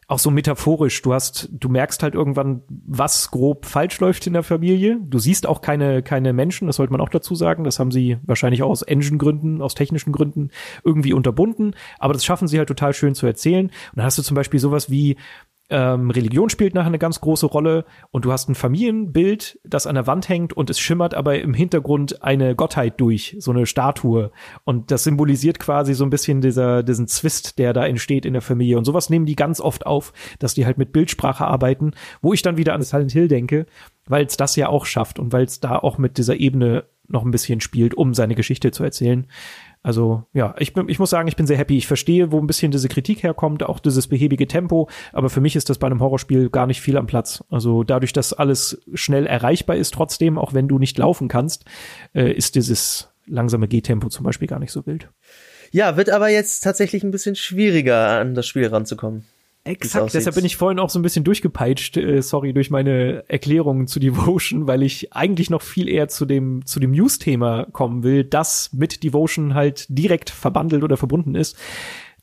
[0.08, 1.02] auch so metaphorisch.
[1.02, 4.98] Du hast, du merkst halt irgendwann, was grob falsch läuft in der Familie.
[5.02, 7.64] Du siehst auch keine, keine Menschen, das sollte man auch dazu sagen.
[7.64, 10.50] Das haben sie wahrscheinlich auch aus Engine-Gründen, aus technischen Gründen
[10.84, 11.76] irgendwie unterbunden.
[12.00, 13.68] Aber das schaffen sie halt total schön zu erzählen.
[13.68, 15.18] Und dann hast du zum Beispiel sowas wie,
[15.70, 19.96] ähm, Religion spielt nachher eine ganz große Rolle und du hast ein Familienbild, das an
[19.96, 24.32] der Wand hängt und es schimmert aber im Hintergrund eine Gottheit durch, so eine Statue.
[24.66, 28.42] Und das symbolisiert quasi so ein bisschen dieser, diesen Zwist, der da entsteht in der
[28.42, 28.78] Familie.
[28.78, 31.92] Und sowas nehmen die ganz oft auf, dass die halt mit Bildsprache arbeiten,
[32.22, 33.66] wo ich dann wieder an Silent Hill denke,
[34.06, 37.24] weil es das ja auch schafft und weil es da auch mit dieser Ebene noch
[37.24, 39.28] ein bisschen spielt, um seine Geschichte zu erzählen.
[39.84, 41.78] Also ja, ich, bin, ich muss sagen, ich bin sehr happy.
[41.78, 45.58] Ich verstehe, wo ein bisschen diese Kritik herkommt, auch dieses behäbige Tempo, aber für mich
[45.58, 47.44] ist das bei einem Horrorspiel gar nicht viel am Platz.
[47.50, 51.66] Also dadurch, dass alles schnell erreichbar ist, trotzdem, auch wenn du nicht laufen kannst,
[52.14, 55.10] äh, ist dieses langsame Gehtempo zum Beispiel gar nicht so wild.
[55.72, 59.26] Ja, wird aber jetzt tatsächlich ein bisschen schwieriger, an das Spiel ranzukommen.
[59.66, 63.88] Exakt, deshalb bin ich vorhin auch so ein bisschen durchgepeitscht, äh, sorry, durch meine Erklärungen
[63.88, 68.26] zu Devotion, weil ich eigentlich noch viel eher zu dem, zu dem News-Thema kommen will,
[68.26, 71.58] das mit Devotion halt direkt verbandelt oder verbunden ist.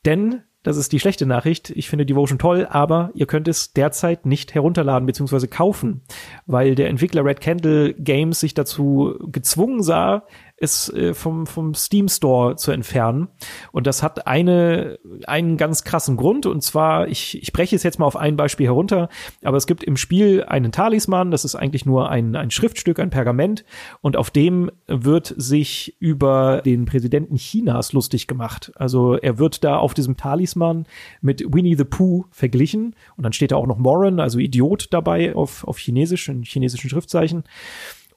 [0.05, 1.71] Denn das ist die schlechte Nachricht.
[1.71, 5.47] Ich finde Devotion toll, aber ihr könnt es derzeit nicht herunterladen bzw.
[5.47, 6.01] kaufen,
[6.45, 10.27] weil der Entwickler Red Candle Games sich dazu gezwungen sah,
[10.61, 13.27] es äh, vom, vom Steam Store zu entfernen.
[13.71, 16.45] Und das hat eine, einen ganz krassen Grund.
[16.45, 19.09] Und zwar, ich, ich breche es jetzt mal auf ein Beispiel herunter,
[19.43, 23.09] aber es gibt im Spiel einen Talisman, das ist eigentlich nur ein, ein Schriftstück, ein
[23.09, 23.65] Pergament.
[24.01, 28.71] Und auf dem wird sich über den Präsidenten Chinas lustig gemacht.
[28.75, 30.85] Also er wird da auf diesem Talisman
[31.21, 32.95] mit Winnie the Pooh verglichen.
[33.17, 36.89] Und dann steht da auch noch Moran, also Idiot dabei auf, auf Chinesisch, in chinesischen
[36.89, 37.43] Schriftzeichen.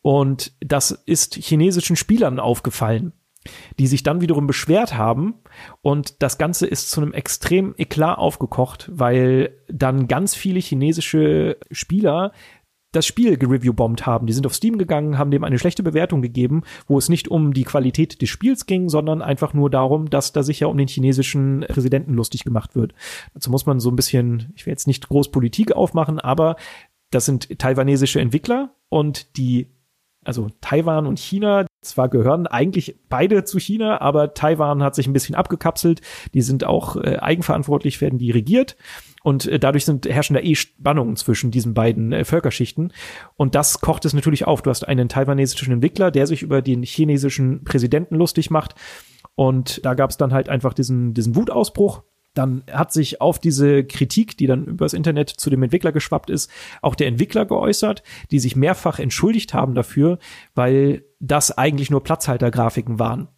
[0.04, 3.14] Und das ist chinesischen Spielern aufgefallen,
[3.78, 5.36] die sich dann wiederum beschwert haben.
[5.80, 12.32] Und das Ganze ist zu einem extrem Eklat aufgekocht, weil dann ganz viele chinesische Spieler
[12.92, 14.26] das Spiel gereviewbombt haben.
[14.26, 17.54] Die sind auf Steam gegangen, haben dem eine schlechte Bewertung gegeben, wo es nicht um
[17.54, 20.86] die Qualität des Spiels ging, sondern einfach nur darum, dass da sich ja um den
[20.86, 22.92] chinesischen Präsidenten lustig gemacht wird.
[23.32, 26.56] Dazu muss man so ein bisschen, ich will jetzt nicht groß Politik aufmachen, aber
[27.10, 29.70] das sind taiwanesische Entwickler und die
[30.24, 35.12] also Taiwan und China, zwar gehören eigentlich beide zu China, aber Taiwan hat sich ein
[35.12, 36.00] bisschen abgekapselt.
[36.32, 38.76] Die sind auch äh, eigenverantwortlich, werden die regiert.
[39.22, 42.92] Und äh, dadurch sind, herrschen da eh Spannungen zwischen diesen beiden äh, Völkerschichten.
[43.36, 44.62] Und das kocht es natürlich auf.
[44.62, 48.74] Du hast einen taiwanesischen Entwickler, der sich über den chinesischen Präsidenten lustig macht.
[49.34, 52.02] Und da gab es dann halt einfach diesen, diesen Wutausbruch
[52.34, 56.50] dann hat sich auf diese Kritik, die dann übers Internet zu dem Entwickler geschwappt ist,
[56.82, 60.18] auch der Entwickler geäußert, die sich mehrfach entschuldigt haben dafür,
[60.54, 63.28] weil das eigentlich nur Platzhaltergrafiken waren.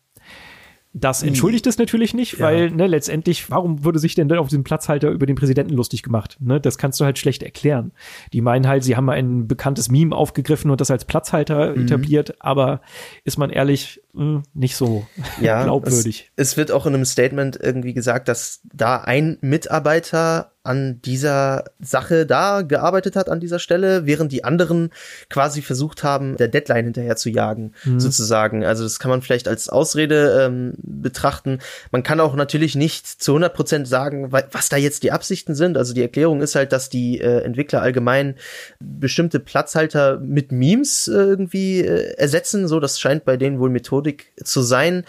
[0.99, 1.29] Das hm.
[1.29, 2.71] entschuldigt es natürlich nicht, weil ja.
[2.71, 6.39] ne, letztendlich, warum würde sich denn dann auf diesem Platzhalter über den Präsidenten lustig gemacht?
[6.41, 7.93] Ne, das kannst du halt schlecht erklären.
[8.33, 11.83] Die meinen halt, sie haben ein bekanntes Meme aufgegriffen und das als Platzhalter mhm.
[11.83, 12.81] etabliert, aber
[13.25, 15.07] ist man ehrlich, mh, hm, nicht so
[15.41, 16.33] ja, glaubwürdig.
[16.37, 21.65] Es, es wird auch in einem Statement irgendwie gesagt, dass da ein Mitarbeiter an dieser
[21.79, 24.91] Sache da gearbeitet hat an dieser Stelle, während die anderen
[25.31, 28.01] quasi versucht haben, der Deadline hinterher zu jagen, mhm.
[28.01, 28.65] sozusagen.
[28.65, 31.61] Also das kann man vielleicht als Ausrede ähm, betrachten.
[31.93, 35.77] Man kann auch natürlich nicht zu 100 Prozent sagen, was da jetzt die Absichten sind.
[35.77, 38.35] Also die Erklärung ist halt, dass die äh, Entwickler allgemein
[38.81, 42.67] bestimmte Platzhalter mit Memes äh, irgendwie äh, ersetzen.
[42.67, 43.71] So, das scheint bei denen wohl
[44.07, 45.05] Methodik zu sein.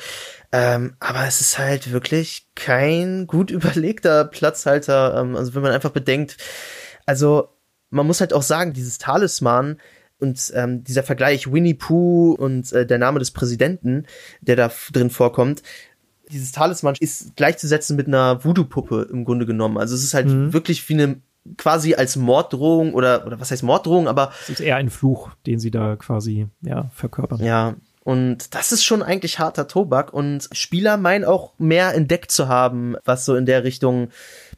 [0.51, 5.19] Ähm, aber es ist halt wirklich kein gut überlegter Platzhalter.
[5.19, 6.37] Ähm, also wenn man einfach bedenkt,
[7.05, 7.49] also
[7.89, 9.77] man muss halt auch sagen, dieses Talisman
[10.19, 14.05] und ähm, dieser Vergleich Winnie Pooh und äh, der Name des Präsidenten,
[14.41, 15.61] der da drin vorkommt,
[16.31, 19.77] dieses Talisman ist gleichzusetzen mit einer Voodoo-Puppe im Grunde genommen.
[19.77, 20.51] Also es ist halt mhm.
[20.51, 21.21] wirklich wie eine
[21.57, 24.31] quasi als Morddrohung oder, oder was heißt Morddrohung, aber.
[24.43, 27.41] Es ist eher ein Fluch, den sie da quasi, ja, verkörpern.
[27.41, 27.75] Ja.
[28.07, 32.95] Und das ist schon eigentlich harter Tobak und Spieler meinen auch mehr entdeckt zu haben,
[33.03, 34.07] was so in der Richtung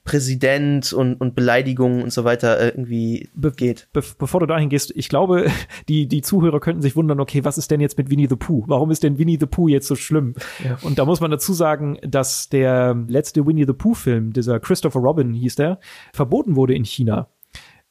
[0.04, 3.28] Präsident und, und Beleidigungen und so weiter äh, irgendwie
[3.58, 3.88] geht.
[3.92, 5.50] Be bevor du dahin gehst, ich glaube,
[5.90, 8.66] die, die Zuhörer könnten sich wundern, okay, was ist denn jetzt mit Winnie the Pooh?
[8.68, 10.36] Warum ist denn Winnie the Pooh jetzt so schlimm?
[10.64, 10.78] Ja.
[10.84, 15.34] Und da muss man dazu sagen, dass der letzte Winnie the Pooh-Film, dieser Christopher Robin
[15.34, 15.80] hieß der,
[16.14, 17.30] verboten wurde in China.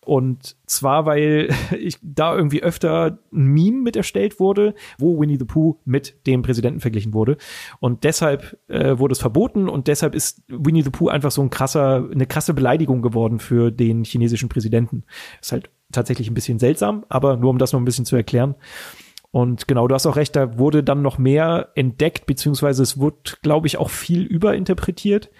[0.09, 5.44] Und zwar, weil ich da irgendwie öfter ein Meme mit erstellt wurde, wo Winnie the
[5.44, 7.36] Pooh mit dem Präsidenten verglichen wurde.
[7.78, 11.50] Und deshalb äh, wurde es verboten und deshalb ist Winnie the Pooh einfach so ein
[11.50, 15.04] krasser, eine krasse Beleidigung geworden für den chinesischen Präsidenten.
[15.42, 18.54] Ist halt tatsächlich ein bisschen seltsam, aber nur um das noch ein bisschen zu erklären.
[19.31, 23.16] Und genau, du hast auch recht, da wurde dann noch mehr entdeckt, beziehungsweise es wurde,
[23.43, 25.31] glaube ich, auch viel überinterpretiert.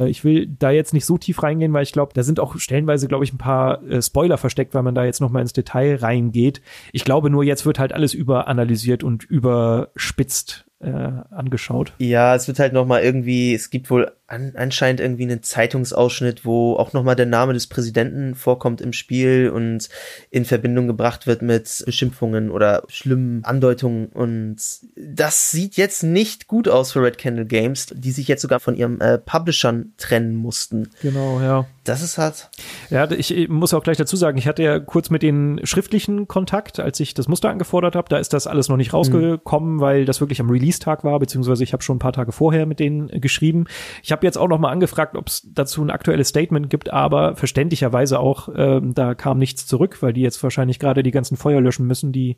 [0.00, 2.56] Äh, ich will da jetzt nicht so tief reingehen, weil ich glaube, da sind auch
[2.58, 5.52] stellenweise, glaube ich, ein paar äh, Spoiler versteckt, weil man da jetzt noch mal ins
[5.52, 6.60] Detail reingeht.
[6.92, 11.92] Ich glaube nur, jetzt wird halt alles überanalysiert und überspitzt äh, angeschaut.
[11.98, 16.44] Ja, es wird halt noch mal irgendwie, es gibt wohl an, anscheinend irgendwie einen Zeitungsausschnitt,
[16.44, 19.88] wo auch noch mal der Name des Präsidenten vorkommt im Spiel und
[20.30, 24.56] in Verbindung gebracht wird mit Beschimpfungen oder schlimmen Andeutungen und
[24.96, 28.74] das sieht jetzt nicht gut aus für Red Candle Games, die sich jetzt sogar von
[28.74, 30.88] ihrem äh, Publishern trennen mussten.
[31.02, 31.66] Genau, ja.
[31.84, 32.50] Das ist hart.
[32.90, 36.80] Ja, ich muss auch gleich dazu sagen, ich hatte ja kurz mit den schriftlichen Kontakt,
[36.80, 39.80] als ich das Muster angefordert habe, da ist das alles noch nicht rausgekommen, mhm.
[39.80, 42.80] weil das wirklich am Release-Tag war, beziehungsweise ich habe schon ein paar Tage vorher mit
[42.80, 43.66] denen geschrieben.
[44.02, 47.36] Ich habe jetzt auch noch mal angefragt, ob es dazu ein aktuelles Statement gibt, aber
[47.36, 51.60] verständlicherweise auch, äh, da kam nichts zurück, weil die jetzt wahrscheinlich gerade die ganzen Feuer
[51.60, 52.36] löschen müssen, die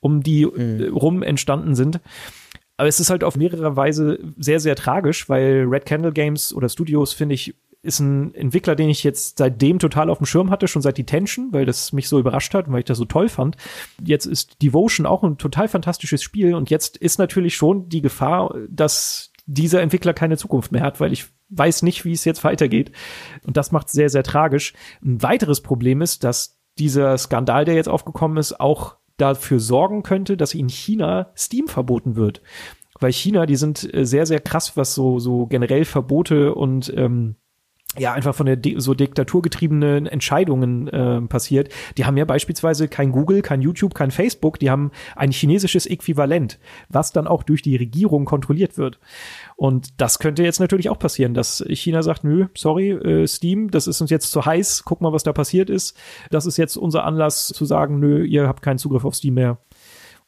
[0.00, 0.94] um die mhm.
[0.94, 2.00] rum entstanden sind.
[2.76, 6.68] Aber es ist halt auf mehrere Weise sehr, sehr tragisch, weil Red Candle Games oder
[6.68, 10.68] Studios, finde ich, ist ein Entwickler, den ich jetzt seitdem total auf dem Schirm hatte,
[10.68, 13.28] schon seit Detention, weil das mich so überrascht hat und weil ich das so toll
[13.28, 13.56] fand.
[14.02, 18.54] Jetzt ist Devotion auch ein total fantastisches Spiel und jetzt ist natürlich schon die Gefahr,
[18.68, 22.92] dass dieser Entwickler keine Zukunft mehr hat, weil ich weiß nicht, wie es jetzt weitergeht.
[23.44, 24.74] Und das macht sehr, sehr tragisch.
[25.02, 30.36] Ein weiteres Problem ist, dass dieser Skandal, der jetzt aufgekommen ist, auch dafür sorgen könnte,
[30.36, 32.42] dass in China Steam verboten wird.
[33.00, 37.36] Weil China, die sind äh, sehr, sehr krass, was so, so generell Verbote und ähm,
[37.96, 41.70] ja einfach von der so diktaturgetriebenen Entscheidungen äh, passiert.
[41.96, 46.58] Die haben ja beispielsweise kein Google, kein YouTube, kein Facebook, die haben ein chinesisches Äquivalent,
[46.88, 48.98] was dann auch durch die Regierung kontrolliert wird.
[49.56, 53.86] Und das könnte jetzt natürlich auch passieren, dass China sagt, nö, sorry, äh, Steam, das
[53.86, 55.96] ist uns jetzt zu heiß, guck mal, was da passiert ist.
[56.30, 59.58] Das ist jetzt unser Anlass zu sagen, nö, ihr habt keinen Zugriff auf Steam mehr.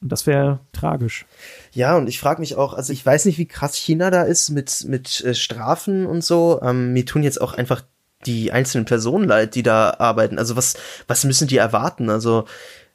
[0.01, 1.27] Und das wäre tragisch.
[1.73, 4.51] Ja, und ich frage mich auch, also ich weiß nicht, wie krass China da ist
[4.51, 6.61] mit, mit äh, Strafen und so.
[6.63, 7.83] Ähm, mir tun jetzt auch einfach
[8.27, 10.39] die einzelnen Personen leid, die da arbeiten.
[10.39, 10.75] Also was,
[11.07, 12.11] was müssen die erwarten?
[12.11, 12.45] Also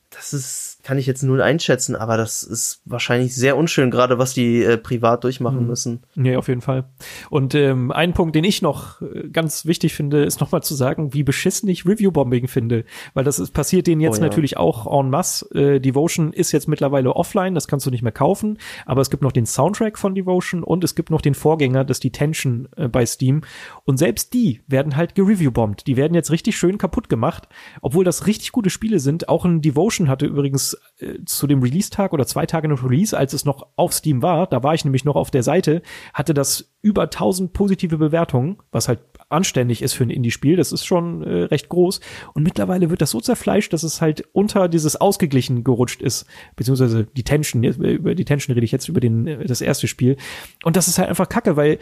[0.10, 4.36] das ist kann ich jetzt null einschätzen, aber das ist wahrscheinlich sehr unschön, gerade was
[4.36, 5.68] die äh, privat durchmachen mhm.
[5.68, 6.04] müssen.
[6.14, 6.86] Nee, auf jeden Fall.
[7.32, 11.12] Und ähm, ein Punkt, den ich noch äh, ganz wichtig finde, ist nochmal zu sagen,
[11.12, 12.86] wie beschissen ich Review-Bombing finde.
[13.16, 14.28] Weil das ist, passiert denen jetzt oh, ja.
[14.28, 15.50] natürlich auch en masse.
[15.56, 19.24] Äh, Devotion ist jetzt mittlerweile offline, das kannst du nicht mehr kaufen, aber es gibt
[19.24, 23.08] noch den Soundtrack von Devotion und es gibt noch den Vorgänger, das Detention äh, bei
[23.08, 23.42] Steam.
[23.86, 25.88] Und selbst die werden halt gereview-bombt.
[25.88, 27.48] Die werden jetzt richtig schön kaputt gemacht,
[27.82, 29.30] obwohl das richtig gute Spiele sind.
[29.30, 33.34] Auch ein Devotion hatte übrigens äh, zu dem Release-Tag oder zwei Tage nach Release, als
[33.34, 35.82] es noch auf Steam war, da war ich nämlich noch auf der Seite,
[36.14, 39.00] hatte das über 1000 positive Bewertungen, was halt
[39.30, 40.56] anständig ist für ein Indie-Spiel.
[40.56, 42.00] Das ist schon äh, recht groß.
[42.34, 46.26] Und mittlerweile wird das so zerfleischt, dass es halt unter dieses Ausgeglichen gerutscht ist.
[46.56, 50.18] Beziehungsweise die Tension, über die Tension rede ich jetzt über den, äh, das erste Spiel.
[50.64, 51.80] Und das ist halt einfach kacke, weil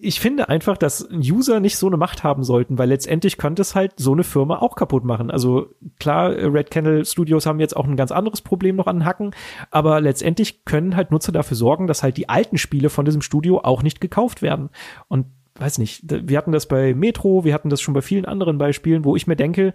[0.00, 3.74] ich finde einfach, dass User nicht so eine Macht haben sollten, weil letztendlich könnte es
[3.74, 5.30] halt so eine Firma auch kaputt machen.
[5.30, 5.68] Also
[5.98, 9.32] klar, Red Candle Studios haben jetzt auch ein ganz anderes Problem noch an Hacken,
[9.70, 13.60] aber letztendlich können halt Nutzer dafür sorgen, dass halt die alten Spiele von diesem Studio
[13.62, 14.70] auch nicht gekauft werden.
[15.08, 15.26] Und
[15.58, 19.04] weiß nicht, wir hatten das bei Metro, wir hatten das schon bei vielen anderen Beispielen,
[19.04, 19.72] wo ich mir denke,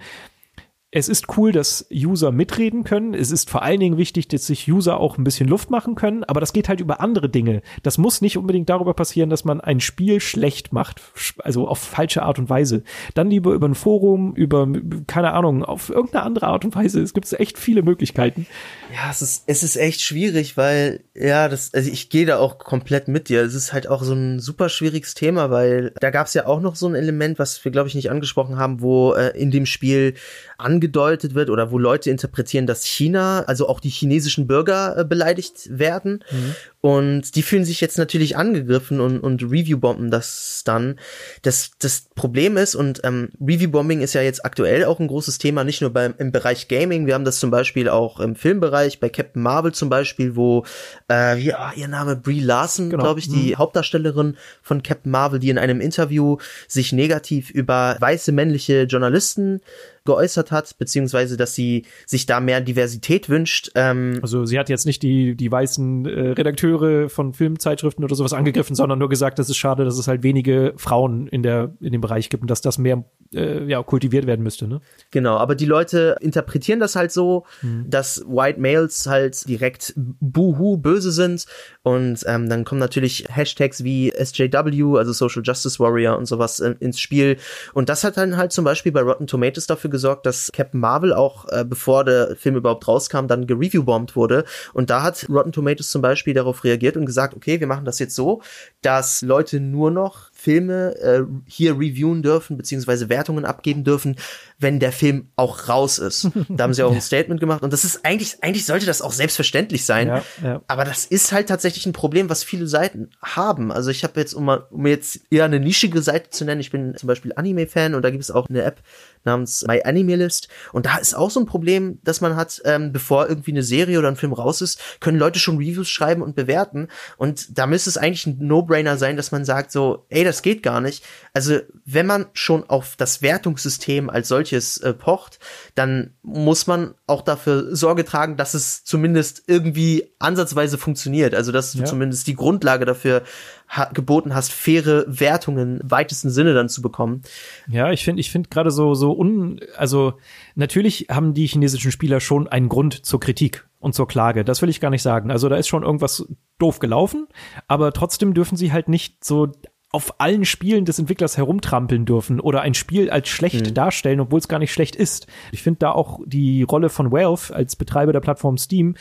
[0.93, 3.13] es ist cool, dass User mitreden können.
[3.13, 6.25] Es ist vor allen Dingen wichtig, dass sich User auch ein bisschen Luft machen können,
[6.25, 7.61] aber das geht halt über andere Dinge.
[7.81, 11.01] Das muss nicht unbedingt darüber passieren, dass man ein Spiel schlecht macht,
[11.39, 12.83] also auf falsche Art und Weise.
[13.13, 14.67] Dann lieber über ein Forum, über,
[15.07, 17.01] keine Ahnung, auf irgendeine andere Art und Weise.
[17.01, 18.45] Es gibt echt viele Möglichkeiten.
[18.93, 22.57] Ja, es ist, es ist echt schwierig, weil, ja, das, also ich gehe da auch
[22.57, 23.43] komplett mit dir.
[23.43, 26.59] Es ist halt auch so ein super schwieriges Thema, weil da gab es ja auch
[26.59, 29.65] noch so ein Element, was wir, glaube ich, nicht angesprochen haben, wo äh, in dem
[29.65, 30.15] Spiel
[30.57, 35.05] an angedeutet wird oder wo Leute interpretieren, dass China, also auch die chinesischen Bürger äh,
[35.05, 36.23] beleidigt werden.
[36.31, 36.55] Mhm.
[36.81, 40.97] Und die fühlen sich jetzt natürlich angegriffen und, und Review-bomben das dann.
[41.43, 45.63] Das, das Problem ist, und ähm, Review-Bombing ist ja jetzt aktuell auch ein großes Thema,
[45.63, 47.05] nicht nur beim, im Bereich Gaming.
[47.05, 50.65] Wir haben das zum Beispiel auch im Filmbereich, bei Captain Marvel zum Beispiel, wo,
[51.07, 53.03] äh, wie, ah, ihr Name, Brie Larson, genau.
[53.03, 53.57] glaube ich, die mhm.
[53.59, 59.61] Hauptdarstellerin von Captain Marvel, die in einem Interview sich negativ über weiße männliche Journalisten
[60.03, 63.71] geäußert hat, beziehungsweise dass sie sich da mehr Diversität wünscht.
[63.75, 68.33] Ähm also sie hat jetzt nicht die, die weißen äh, Redakteure von Filmzeitschriften oder sowas
[68.33, 71.91] angegriffen, sondern nur gesagt, das ist schade, dass es halt wenige Frauen in der in
[71.91, 74.67] dem Bereich gibt und dass das mehr äh, ja, kultiviert werden müsste.
[74.67, 74.81] Ne?
[75.11, 77.85] Genau, aber die Leute interpretieren das halt so, mhm.
[77.87, 81.45] dass White Males halt direkt buhu böse sind
[81.83, 86.75] und ähm, dann kommen natürlich Hashtags wie SJW, also Social Justice Warrior und sowas äh,
[86.79, 87.37] ins Spiel
[87.73, 91.13] und das hat dann halt zum Beispiel bei Rotten Tomatoes dafür gesorgt, dass Captain Marvel
[91.13, 94.45] auch, äh, bevor der Film überhaupt rauskam, dann gereviewbombt wurde.
[94.73, 97.99] Und da hat Rotten Tomatoes zum Beispiel darauf reagiert und gesagt, okay, wir machen das
[97.99, 98.41] jetzt so,
[98.81, 104.15] dass Leute nur noch Filme äh, hier reviewen dürfen, beziehungsweise Wertungen abgeben dürfen,
[104.57, 106.29] wenn der Film auch raus ist.
[106.49, 109.13] Da haben sie auch ein Statement gemacht und das ist eigentlich, eigentlich sollte das auch
[109.13, 110.07] selbstverständlich sein.
[110.07, 110.61] Ja, ja.
[110.67, 113.71] Aber das ist halt tatsächlich ein Problem, was viele Seiten haben.
[113.71, 116.71] Also ich habe jetzt, um, mal, um jetzt eher eine nischige Seite zu nennen, ich
[116.71, 118.81] bin zum Beispiel Anime-Fan und da gibt es auch eine App
[119.23, 122.91] namens My Anime List und da ist auch so ein Problem, dass man hat, ähm,
[122.91, 126.35] bevor irgendwie eine Serie oder ein Film raus ist, können Leute schon Reviews schreiben und
[126.35, 126.87] bewerten
[127.17, 130.63] und da müsste es eigentlich ein No-Brainer sein, dass man sagt so, ey, das geht
[130.63, 131.03] gar nicht.
[131.33, 135.39] Also wenn man schon auf das Wertungssystem als solches äh, pocht,
[135.75, 141.35] dann muss man auch dafür Sorge tragen, dass es zumindest irgendwie ansatzweise funktioniert.
[141.35, 141.81] Also dass ja.
[141.81, 143.23] du zumindest die Grundlage dafür
[143.67, 147.21] ha geboten hast, faire Wertungen im weitesten Sinne dann zu bekommen.
[147.67, 150.13] Ja, ich finde, ich finde gerade so, so un, also
[150.55, 154.45] natürlich haben die chinesischen Spieler schon einen Grund zur Kritik und zur Klage.
[154.45, 155.31] Das will ich gar nicht sagen.
[155.31, 156.25] Also da ist schon irgendwas
[156.59, 157.27] doof gelaufen,
[157.67, 159.51] aber trotzdem dürfen sie halt nicht so
[159.91, 163.73] auf allen Spielen des Entwicklers herumtrampeln dürfen oder ein Spiel als schlecht mhm.
[163.73, 165.27] darstellen, obwohl es gar nicht schlecht ist.
[165.51, 168.95] Ich finde da auch die Rolle von Valve als Betreiber der Plattform Steam,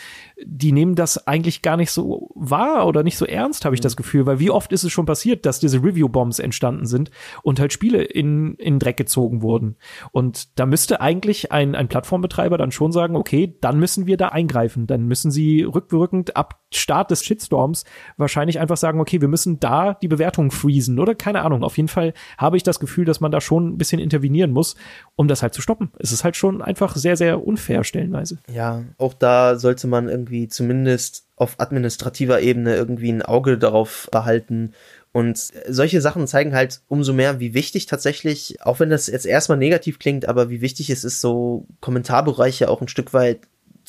[0.45, 3.85] die nehmen das eigentlich gar nicht so wahr oder nicht so ernst, habe ich mhm.
[3.85, 7.11] das Gefühl, weil wie oft ist es schon passiert, dass diese Review-Bombs entstanden sind
[7.43, 9.77] und halt Spiele in, in Dreck gezogen wurden.
[10.11, 14.29] Und da müsste eigentlich ein, ein Plattformbetreiber dann schon sagen, okay, dann müssen wir da
[14.29, 14.87] eingreifen.
[14.87, 17.85] Dann müssen sie rückwirkend ab Start des Shitstorms
[18.17, 21.65] wahrscheinlich einfach sagen, okay, wir müssen da die Bewertung freezen oder keine Ahnung.
[21.65, 24.77] Auf jeden Fall habe ich das Gefühl, dass man da schon ein bisschen intervenieren muss,
[25.17, 25.91] um das halt zu stoppen.
[25.99, 28.39] Es ist halt schon einfach sehr, sehr unfair stellenweise.
[28.53, 34.75] Ja, auch da sollte man irgendwie zumindest auf administrativer Ebene irgendwie ein Auge darauf behalten.
[35.13, 39.59] Und solche Sachen zeigen halt umso mehr, wie wichtig tatsächlich, auch wenn das jetzt erstmal
[39.59, 43.41] negativ klingt, aber wie wichtig es ist, so Kommentarbereiche auch ein Stück weit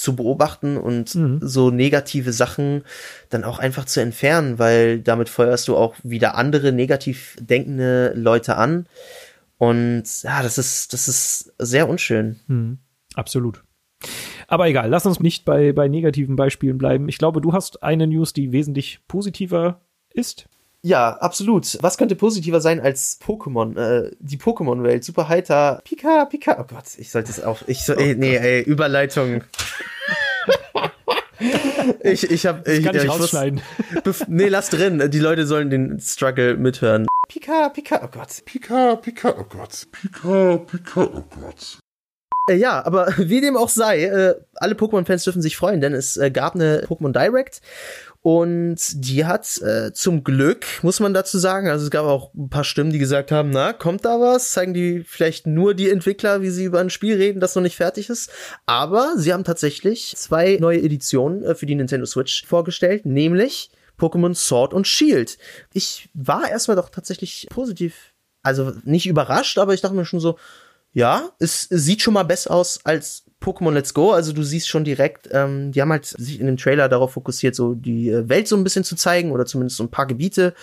[0.01, 1.39] zu beobachten und mhm.
[1.43, 2.83] so negative Sachen
[3.29, 8.57] dann auch einfach zu entfernen, weil damit feuerst du auch wieder andere negativ denkende Leute
[8.57, 8.87] an.
[9.59, 12.39] Und ja, das ist, das ist sehr unschön.
[12.47, 12.79] Mhm.
[13.13, 13.63] Absolut.
[14.47, 17.07] Aber egal, lass uns nicht bei, bei negativen Beispielen bleiben.
[17.07, 20.49] Ich glaube, du hast eine News, die wesentlich positiver ist.
[20.83, 21.77] Ja, absolut.
[21.81, 23.77] Was könnte positiver sein als Pokémon?
[23.77, 25.03] Äh, die Pokémon-Welt.
[25.03, 25.79] Super heiter.
[25.83, 26.57] Pika, Pika.
[26.59, 27.61] Oh Gott, ich sollte es auch.
[27.67, 29.43] Ich so, ey, nee, ey, Überleitung.
[32.03, 33.61] ich, ich hab, ich, kann ich, ich rausschneiden.
[34.03, 35.11] Wusste, nee, lass drin.
[35.11, 37.05] Die Leute sollen den Struggle mithören.
[37.27, 38.43] Pika, Pika, oh Gott.
[38.45, 39.87] Pika, Pika, oh Gott.
[39.91, 41.79] Pika, Pika, oh Gott.
[42.49, 46.17] Äh, ja, aber wie dem auch sei, äh, alle Pokémon-Fans dürfen sich freuen, denn es
[46.17, 47.61] äh, gab eine Pokémon Direct
[48.23, 52.49] und die hat äh, zum Glück, muss man dazu sagen, also es gab auch ein
[52.49, 54.51] paar Stimmen, die gesagt haben, na, kommt da was?
[54.51, 57.77] Zeigen die vielleicht nur die Entwickler, wie sie über ein Spiel reden, das noch nicht
[57.77, 58.29] fertig ist.
[58.67, 64.35] Aber sie haben tatsächlich zwei neue Editionen äh, für die Nintendo Switch vorgestellt, nämlich Pokémon
[64.35, 65.39] Sword und Shield.
[65.73, 68.13] Ich war erstmal doch tatsächlich positiv,
[68.43, 70.37] also nicht überrascht, aber ich dachte mir schon so,
[70.93, 74.83] ja, es, sieht schon mal besser aus als Pokémon Let's Go, also du siehst schon
[74.83, 78.47] direkt, ähm, die haben halt sich in dem Trailer darauf fokussiert, so die äh, Welt
[78.47, 80.53] so ein bisschen zu zeigen oder zumindest so ein paar Gebiete,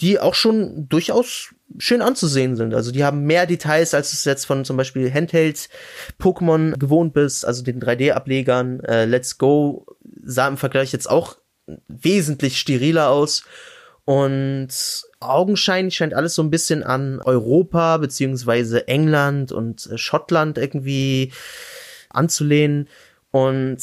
[0.00, 2.74] die auch schon durchaus schön anzusehen sind.
[2.74, 5.68] Also die haben mehr Details, als du es jetzt von zum Beispiel Handheld
[6.20, 8.80] Pokémon gewohnt bist, also den 3D-Ablegern.
[8.80, 9.86] Äh, Let's Go
[10.22, 11.36] sah im Vergleich jetzt auch
[11.88, 13.44] wesentlich steriler aus.
[14.04, 14.68] Und
[15.20, 21.32] augenscheinlich scheint alles so ein bisschen an Europa beziehungsweise England und äh, Schottland irgendwie
[22.10, 22.88] anzulehnen.
[23.30, 23.78] Und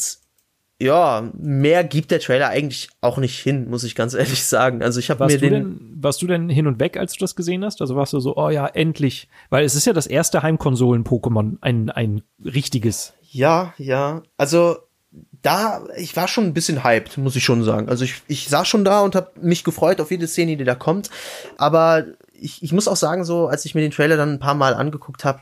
[0.78, 4.82] ja, mehr gibt der Trailer eigentlich auch nicht hin, muss ich ganz ehrlich sagen.
[4.82, 7.36] Also ich habe mir den denn, warst du denn hin und weg, als du das
[7.36, 7.80] gesehen hast?
[7.80, 11.90] Also warst du so, oh ja, endlich, weil es ist ja das erste Heimkonsolen-Pokémon, ein
[11.90, 13.14] ein richtiges.
[13.22, 14.22] Ja, ja.
[14.36, 14.76] Also
[15.46, 17.88] da, ich war schon ein bisschen hyped, muss ich schon sagen.
[17.88, 20.74] Also ich, ich saß schon da und habe mich gefreut auf jede Szene, die da
[20.74, 21.08] kommt.
[21.56, 24.54] Aber ich, ich muss auch sagen, so als ich mir den Trailer dann ein paar
[24.54, 25.40] Mal angeguckt habe,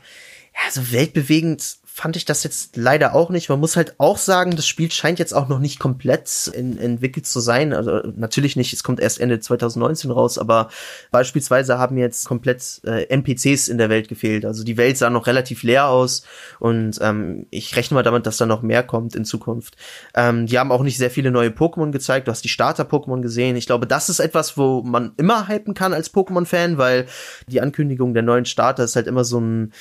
[0.53, 3.47] ja, so weltbewegend fand ich das jetzt leider auch nicht.
[3.47, 7.25] Man muss halt auch sagen, das Spiel scheint jetzt auch noch nicht komplett in, entwickelt
[7.25, 7.71] zu sein.
[7.71, 10.67] Also natürlich nicht, es kommt erst Ende 2019 raus, aber
[11.11, 14.43] beispielsweise haben jetzt komplett äh, NPCs in der Welt gefehlt.
[14.43, 16.25] Also die Welt sah noch relativ leer aus
[16.59, 19.77] und ähm, ich rechne mal damit, dass da noch mehr kommt in Zukunft.
[20.15, 22.27] Ähm, die haben auch nicht sehr viele neue Pokémon gezeigt.
[22.27, 23.55] Du hast die Starter-Pokémon gesehen.
[23.55, 27.05] Ich glaube, das ist etwas, wo man immer hypen kann als Pokémon-Fan, weil
[27.47, 29.71] die Ankündigung der neuen Starter ist halt immer so ein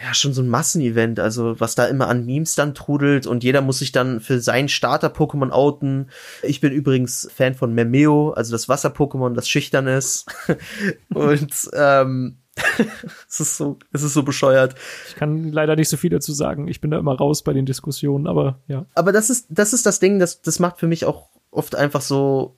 [0.00, 3.62] ja, schon so ein Massenevent, also was da immer an Memes dann trudelt und jeder
[3.62, 6.10] muss sich dann für sein Starter-Pokémon outen.
[6.42, 10.26] Ich bin übrigens Fan von Memeo, also das Wasser-Pokémon, das schüchtern ist.
[11.14, 12.38] und ähm,
[13.28, 14.76] es ist so, es ist so bescheuert.
[15.08, 16.68] Ich kann leider nicht so viel dazu sagen.
[16.68, 18.86] Ich bin da immer raus bei den Diskussionen, aber ja.
[18.94, 22.02] Aber das ist, das ist das Ding, das, das macht für mich auch oft einfach
[22.02, 22.57] so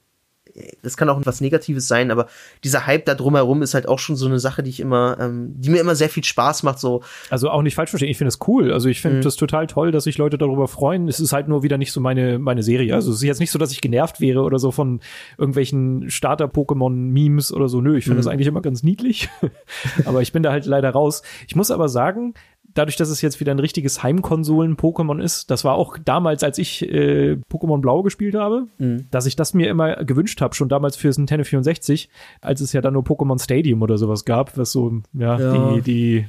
[0.83, 2.27] das kann auch was Negatives sein, aber
[2.65, 5.55] dieser Hype da drumherum ist halt auch schon so eine Sache, die ich immer, ähm,
[5.57, 6.79] die mir immer sehr viel Spaß macht.
[6.79, 7.03] So.
[7.29, 8.73] Also auch nicht falsch verstehen, ich finde es cool.
[8.73, 9.23] Also ich finde mhm.
[9.23, 11.09] das total toll, dass sich Leute darüber freuen.
[11.09, 12.95] Es ist halt nur wieder nicht so meine, meine Serie.
[12.95, 15.01] Also es ist jetzt nicht so, dass ich genervt wäre oder so von
[15.39, 17.81] irgendwelchen Starter-Pokémon-Memes oder so.
[17.81, 18.25] Nö, ich finde mhm.
[18.25, 19.29] das eigentlich immer ganz niedlich.
[20.05, 21.23] aber ich bin da halt leider raus.
[21.47, 22.35] Ich muss aber sagen,
[22.75, 26.83] dadurch, dass es jetzt wieder ein richtiges Heimkonsolen-Pokémon ist, das war auch damals, als ich
[26.83, 29.07] äh, Pokémon Blau gespielt habe, mhm.
[29.11, 32.09] dass ich das mir immer gewünscht habe, schon damals fürs Nintendo 64,
[32.41, 35.73] als es ja dann nur Pokémon Stadium oder sowas gab, was so, ja, ja.
[35.75, 36.27] die, die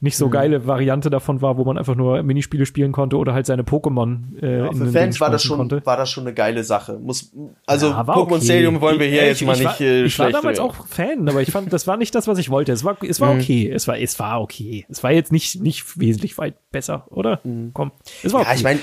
[0.00, 0.30] nicht so mhm.
[0.30, 4.38] geile Variante davon war, wo man einfach nur Minispiele spielen konnte oder halt seine Pokémon
[4.42, 5.80] äh, ja, Für Fans war das schon konnte.
[5.86, 6.98] war das schon eine geile Sache.
[6.98, 7.32] Muss
[7.64, 8.44] also ja, Pokémon okay.
[8.44, 10.58] Stadium wollen wir hier ich, jetzt ich, mal ich nicht war, äh, Ich war damals
[10.58, 10.68] reden.
[10.68, 12.72] auch Fan, aber ich fand, das war nicht das, was ich wollte.
[12.72, 13.40] Es war es war mhm.
[13.40, 13.70] okay.
[13.70, 14.84] Es war es war okay.
[14.90, 17.40] Es war jetzt nicht nicht wesentlich weit besser, oder?
[17.44, 17.70] Mhm.
[17.72, 17.92] Komm,
[18.22, 18.50] es war okay.
[18.50, 18.80] Ja, ich meine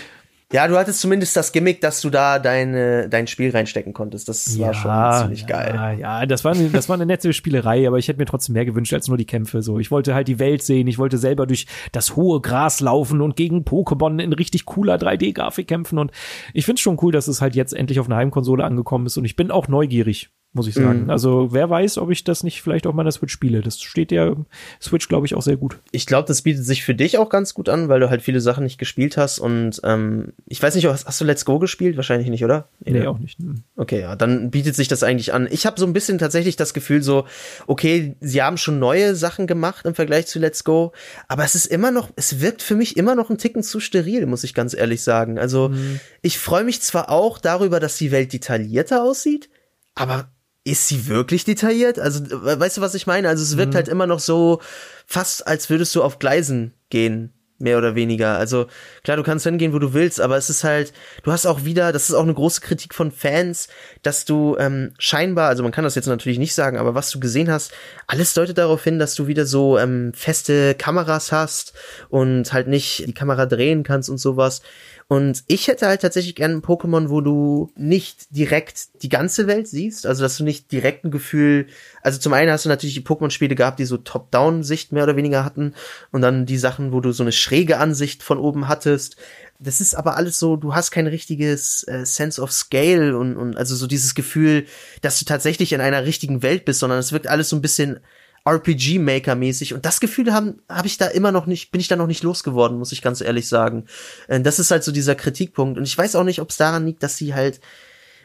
[0.54, 4.30] ja, du hattest zumindest das Gimmick, dass du da deine, dein Spiel reinstecken konntest.
[4.30, 5.74] Das ja, war schon ziemlich geil.
[5.74, 8.54] Ja, ja, das war, eine, das war eine nette Spielerei, aber ich hätte mir trotzdem
[8.54, 9.64] mehr gewünscht als nur die Kämpfe.
[9.64, 13.22] So, ich wollte halt die Welt sehen, ich wollte selber durch das hohe Gras laufen
[13.22, 15.98] und gegen Pokémon in richtig cooler 3D-Grafik kämpfen.
[15.98, 16.12] Und
[16.54, 19.18] ich finde es schon cool, dass es halt jetzt endlich auf einer Heimkonsole angekommen ist.
[19.18, 21.06] Und ich bin auch neugierig muss ich sagen.
[21.06, 21.10] Mhm.
[21.10, 23.62] Also wer weiß, ob ich das nicht vielleicht auf meiner Switch spiele.
[23.62, 24.36] Das steht der
[24.80, 25.80] Switch, glaube ich, auch sehr gut.
[25.92, 28.40] Ich glaube, das bietet sich für dich auch ganz gut an, weil du halt viele
[28.40, 29.40] Sachen nicht gespielt hast.
[29.40, 31.98] Und ähm, ich weiß nicht, hast, hast du Let's Go gespielt?
[31.98, 32.68] Wahrscheinlich nicht, oder?
[32.86, 33.40] Nee, nee auch nicht.
[33.40, 33.56] Ne.
[33.76, 35.48] Okay, ja, dann bietet sich das eigentlich an.
[35.50, 37.26] Ich habe so ein bisschen tatsächlich das Gefühl so,
[37.66, 40.92] okay, sie haben schon neue Sachen gemacht im Vergleich zu Let's Go,
[41.28, 44.28] aber es ist immer noch, es wirkt für mich immer noch ein Ticken zu steril,
[44.28, 45.40] muss ich ganz ehrlich sagen.
[45.40, 46.00] Also mhm.
[46.22, 49.50] ich freue mich zwar auch darüber, dass die Welt detaillierter aussieht,
[49.96, 50.33] aber
[50.64, 52.00] ist sie wirklich detailliert?
[52.00, 53.28] Also, weißt du, was ich meine?
[53.28, 53.78] Also, es wirkt mhm.
[53.78, 54.62] halt immer noch so
[55.06, 58.38] fast, als würdest du auf Gleisen gehen, mehr oder weniger.
[58.38, 58.68] Also,
[59.04, 60.94] klar, du kannst hingehen, wo du willst, aber es ist halt,
[61.24, 63.68] du hast auch wieder, das ist auch eine große Kritik von Fans,
[64.04, 67.20] dass du ähm, scheinbar, also man kann das jetzt natürlich nicht sagen, aber was du
[67.20, 67.74] gesehen hast,
[68.08, 71.74] alles deutet darauf hin, dass du wieder so ähm, feste Kameras hast
[72.10, 74.62] und halt nicht die Kamera drehen kannst und sowas.
[75.08, 79.68] Und ich hätte halt tatsächlich gerne ein Pokémon, wo du nicht direkt die ganze Welt
[79.68, 81.68] siehst, also dass du nicht direkt ein Gefühl,
[82.02, 85.44] also zum einen hast du natürlich die Pokémon-Spiele gehabt, die so Top-Down-Sicht mehr oder weniger
[85.44, 85.74] hatten
[86.12, 89.18] und dann die Sachen, wo du so eine schräge Ansicht von oben hattest.
[89.60, 93.58] Das ist aber alles so, du hast kein richtiges äh, Sense of Scale und, und
[93.58, 94.66] also so dieses Gefühl,
[95.02, 98.00] dass du tatsächlich in einer richtigen Welt bist, sondern es wirkt alles so ein bisschen
[98.46, 101.88] RPG Maker mäßig und das Gefühl haben habe ich da immer noch nicht bin ich
[101.88, 103.86] da noch nicht losgeworden muss ich ganz ehrlich sagen.
[104.28, 105.78] Äh, das ist halt so dieser Kritikpunkt.
[105.78, 107.62] Und ich weiß auch nicht ob es daran liegt dass sie halt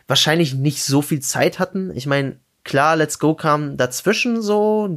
[0.09, 1.93] wahrscheinlich nicht so viel Zeit hatten.
[1.95, 4.95] Ich meine klar Let's Go kam dazwischen so.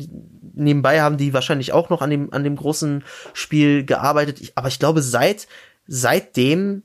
[0.53, 3.03] Nebenbei haben die wahrscheinlich auch noch an dem an dem großen
[3.33, 4.51] Spiel gearbeitet.
[4.55, 5.47] Aber ich glaube seit
[5.85, 6.81] seitdem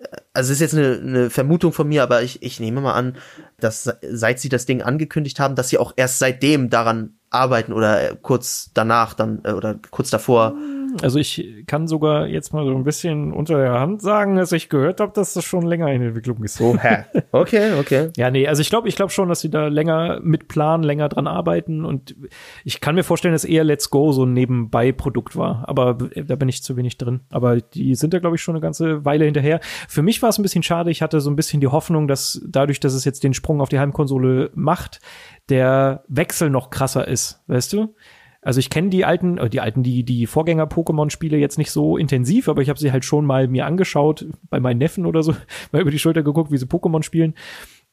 [0.00, 3.16] äh, also ist jetzt eine, eine Vermutung von mir, aber ich, ich nehme mal an,
[3.60, 8.16] dass seit sie das Ding angekündigt haben, dass sie auch erst seitdem daran arbeiten oder
[8.16, 10.54] kurz danach dann äh, oder kurz davor
[11.02, 14.68] also ich kann sogar jetzt mal so ein bisschen unter der Hand sagen, dass ich
[14.68, 16.60] gehört habe, dass das schon länger in Entwicklung ist.
[16.60, 17.04] Oh, hä?
[17.32, 18.10] Okay, okay.
[18.16, 21.08] ja, nee, also ich glaube, ich glaube schon, dass sie da länger mit planen, länger
[21.08, 22.16] dran arbeiten und
[22.64, 26.48] ich kann mir vorstellen, dass eher Let's Go so ein Nebenbei-Produkt war, aber da bin
[26.48, 27.20] ich zu wenig drin.
[27.30, 29.60] Aber die sind da, glaube ich, schon eine ganze Weile hinterher.
[29.88, 32.42] Für mich war es ein bisschen schade, ich hatte so ein bisschen die Hoffnung, dass
[32.46, 35.00] dadurch, dass es jetzt den Sprung auf die Heimkonsole macht,
[35.48, 37.94] der Wechsel noch krasser ist, weißt du?
[38.42, 42.48] Also ich kenne die alten, äh, die alten, die, die Vorgänger-Pokémon-Spiele jetzt nicht so intensiv,
[42.48, 45.34] aber ich habe sie halt schon mal mir angeschaut, bei meinen Neffen oder so,
[45.72, 47.34] mal über die Schulter geguckt, wie sie Pokémon spielen.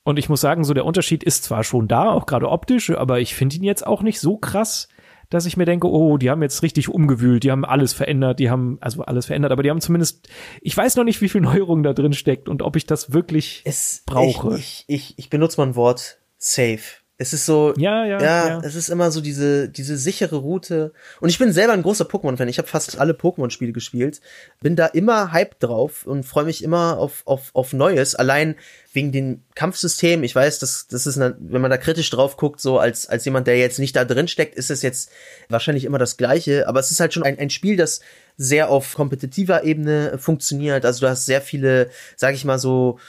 [0.03, 3.19] Und ich muss sagen, so der Unterschied ist zwar schon da, auch gerade optisch, aber
[3.19, 4.87] ich finde ihn jetzt auch nicht so krass,
[5.29, 8.49] dass ich mir denke, oh, die haben jetzt richtig umgewühlt, die haben alles verändert, die
[8.49, 10.29] haben, also alles verändert, aber die haben zumindest,
[10.61, 13.63] ich weiß noch nicht, wie viel Neuerung da drin steckt und ob ich das wirklich
[13.65, 14.55] Es, brauche.
[14.55, 17.01] Ich, ich, ich, ich benutze mal ein Wort safe.
[17.19, 18.61] Es ist so, Ja, ja, ja, ja.
[18.63, 20.93] es ist immer so diese, diese sichere Route.
[21.19, 22.47] Und ich bin selber ein großer Pokémon-Fan.
[22.47, 24.21] Ich habe fast alle Pokémon-Spiele gespielt.
[24.61, 28.13] Bin da immer hyped drauf und freue mich immer auf, auf, auf Neues.
[28.13, 28.55] Allein
[28.93, 30.23] wegen dem Kampfsystem.
[30.23, 33.25] Ich weiß, das, das ist, eine, wenn man da kritisch drauf guckt, so als, als
[33.25, 35.09] jemand, der jetzt nicht da drin steckt, ist es jetzt
[35.49, 36.67] wahrscheinlich immer das Gleiche.
[36.67, 38.01] Aber es ist halt schon ein, ein Spiel, das
[38.37, 40.85] sehr auf kompetitiver Ebene funktioniert.
[40.85, 42.99] Also du hast sehr viele, sag ich mal so,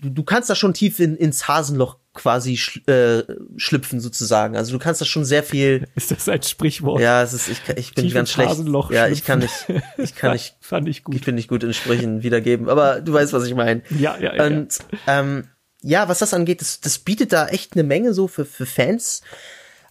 [0.00, 4.56] du, du kannst da schon tief in, ins Hasenloch quasi schl äh, schlüpfen sozusagen.
[4.56, 5.86] Also du kannst da schon sehr viel.
[5.94, 7.00] Ist das ein Sprichwort?
[7.00, 8.50] Ja, es ist ich, ich bin Tief ganz schlecht.
[8.50, 9.66] Hasenloch ja, ich kann nicht,
[9.98, 11.14] ich kann nicht, Fand ich gut.
[11.14, 12.68] ich bin nicht gut in Sprüchen wiedergeben.
[12.68, 13.82] Aber du weißt, was ich meine.
[13.90, 14.46] Ja, ja, ja.
[14.46, 15.48] Und ähm,
[15.82, 19.22] ja, was das angeht, das, das bietet da echt eine Menge so für für Fans.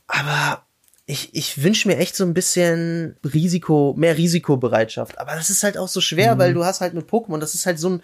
[0.08, 0.66] Aber
[1.08, 5.20] ich, ich wünsche mir echt so ein bisschen Risiko, mehr Risikobereitschaft.
[5.20, 7.68] Aber das ist halt auch so schwer, weil du hast halt mit Pokémon, das ist
[7.68, 8.02] halt so ein,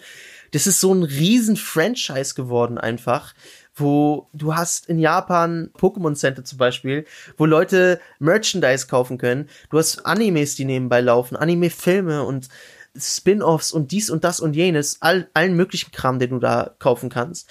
[0.52, 3.34] das ist so ein riesen Franchise geworden einfach,
[3.74, 9.48] wo du hast in Japan Pokémon Center zum Beispiel, wo Leute Merchandise kaufen können.
[9.70, 12.48] Du hast Animes, die nebenbei laufen, Anime-Filme und
[12.96, 17.08] Spin-offs und dies und das und jenes, all, allen möglichen Kram, den du da kaufen
[17.08, 17.48] kannst.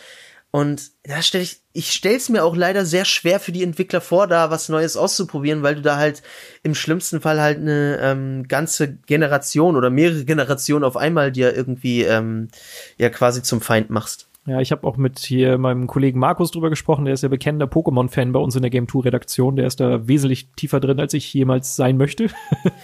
[0.51, 4.27] Und da stelle ich, ich stell's mir auch leider sehr schwer für die Entwickler vor,
[4.27, 6.21] da was Neues auszuprobieren, weil du da halt
[6.61, 12.03] im schlimmsten Fall halt eine ähm, ganze Generation oder mehrere Generationen auf einmal dir irgendwie
[12.03, 12.49] ähm,
[12.97, 14.27] ja quasi zum Feind machst.
[14.47, 17.67] Ja, ich habe auch mit hier meinem Kollegen Markus drüber gesprochen, der ist ja bekennender
[17.67, 21.13] Pokémon-Fan bei uns in der Game 2 Redaktion, der ist da wesentlich tiefer drin, als
[21.13, 22.27] ich jemals sein möchte.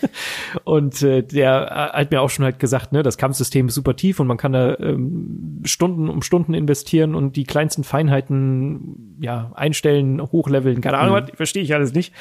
[0.66, 4.20] und äh, der hat mir auch schon halt gesagt, ne, das Kampfsystem ist super tief
[4.20, 10.22] und man kann da ähm, Stunden um Stunden investieren und die kleinsten Feinheiten ja einstellen,
[10.22, 12.14] hochleveln, keine Ahnung, was, verstehe ich alles nicht.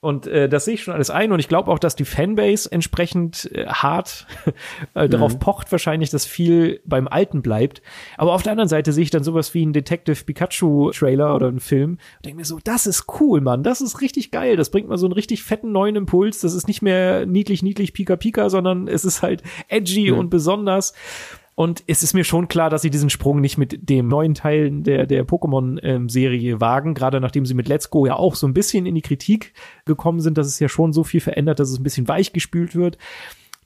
[0.00, 1.32] Und äh, das sehe ich schon alles ein.
[1.32, 4.26] Und ich glaube auch, dass die Fanbase entsprechend äh, hart
[4.94, 7.82] äh, darauf pocht wahrscheinlich, dass viel beim Alten bleibt.
[8.16, 11.48] Aber auf der anderen Seite sehe ich dann sowas wie einen Detective Pikachu Trailer oder
[11.48, 14.70] einen Film und denke mir so, das ist cool, Mann, das ist richtig geil, das
[14.70, 18.16] bringt mal so einen richtig fetten neuen Impuls, das ist nicht mehr niedlich, niedlich, pika,
[18.16, 20.94] pika, sondern es ist halt edgy und besonders.
[21.58, 24.70] Und es ist mir schon klar, dass sie diesen Sprung nicht mit dem neuen Teil
[24.70, 28.86] der, der Pokémon-Serie wagen, gerade nachdem sie mit Let's Go ja auch so ein bisschen
[28.86, 29.54] in die Kritik
[29.84, 32.76] gekommen sind, dass es ja schon so viel verändert, dass es ein bisschen weich gespült
[32.76, 32.96] wird.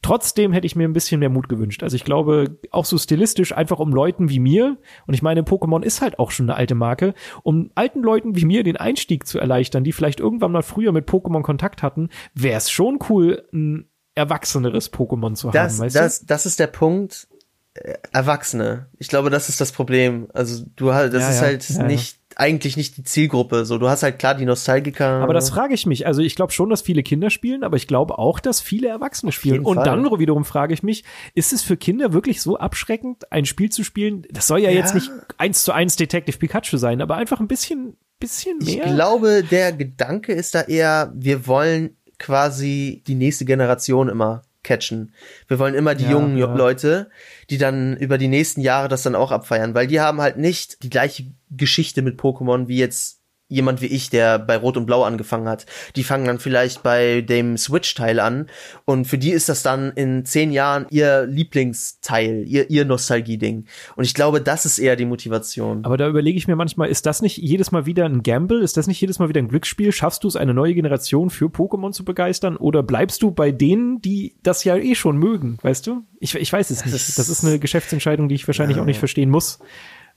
[0.00, 1.82] Trotzdem hätte ich mir ein bisschen mehr Mut gewünscht.
[1.82, 5.82] Also ich glaube, auch so stilistisch, einfach um Leuten wie mir, und ich meine, Pokémon
[5.82, 7.12] ist halt auch schon eine alte Marke,
[7.42, 11.10] um alten Leuten wie mir den Einstieg zu erleichtern, die vielleicht irgendwann mal früher mit
[11.10, 16.24] Pokémon Kontakt hatten, wäre es schon cool, ein erwachseneres Pokémon zu Das, haben, weißt das,
[16.24, 17.28] das ist der Punkt.
[17.74, 18.86] Äh, Erwachsene.
[18.98, 20.28] Ich glaube, das ist das Problem.
[20.34, 23.66] Also du halt, das Ja, ist ja, halt ja, nicht eigentlich nicht die Zielgruppe.
[23.66, 25.06] So, du hast halt klar die Nostalgiker.
[25.22, 26.06] Aber das frage ich mich.
[26.06, 29.32] Also ich glaube schon, dass viele Kinder spielen, aber ich glaube auch, dass viele Erwachsene
[29.32, 29.64] spielen.
[29.64, 29.84] Und Fall.
[29.84, 31.04] dann wiederum frage ich mich,
[31.34, 34.26] ist es für Kinder wirklich so abschreckend, ein Spiel zu spielen?
[34.30, 34.76] Das soll ja, Ja.
[34.78, 38.94] jetzt nicht eins zu eins Detective Pikachu sein, aber einfach ein bisschen, bisschen Ich mehr.
[38.94, 45.14] glaube, der Gedanke ist da eher, wir wollen quasi die nächste Generation immer catchen.
[45.48, 46.54] Wir wollen immer die Ja, jungen ja.
[46.54, 47.10] Leute,
[47.50, 50.82] die dann über die nächsten Jahre das dann auch abfeiern, weil die haben halt nicht
[50.82, 53.21] die gleiche Geschichte mit Pokémon wie jetzt
[53.52, 55.66] jemand wie ich, der bei Rot und Blau angefangen hat.
[55.96, 58.46] Die fangen dann vielleicht bei dem Switch-Teil an
[58.84, 63.64] und für die ist das dann in zehn Jahren ihr Lieblingsteil, ihr, ihr Nostalgie-Ding.
[63.96, 65.84] Und ich glaube, das ist eher die Motivation.
[65.84, 68.62] aber da überlege ich mir manchmal, ist das nicht jedes Mal wieder ein Gamble?
[68.62, 69.92] Ist das nicht jedes Mal wieder ein Glücksspiel?
[69.92, 72.56] Schaffst du es, eine neue Generation für Pokémon zu begeistern?
[72.56, 75.58] Oder bleibst du bei denen, die das ja eh schon mögen?
[75.62, 76.02] Weißt du?
[76.20, 76.94] Ich, ich weiß es nicht.
[76.94, 79.58] ist- das ist eine Geschäftsentscheidung, die ich wahrscheinlich auch nicht verstehen muss.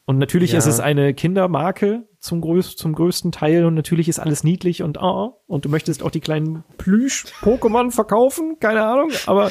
[0.05, 0.59] Und natürlich Ja.
[0.59, 4.99] ist es eine Kindermarke zum, größ zum größten Teil und natürlich ist alles niedlich und
[4.99, 9.49] ah, und du möchtest auch die kleinen Plüsch-Pokémon verkaufen, keine Ahnung, aber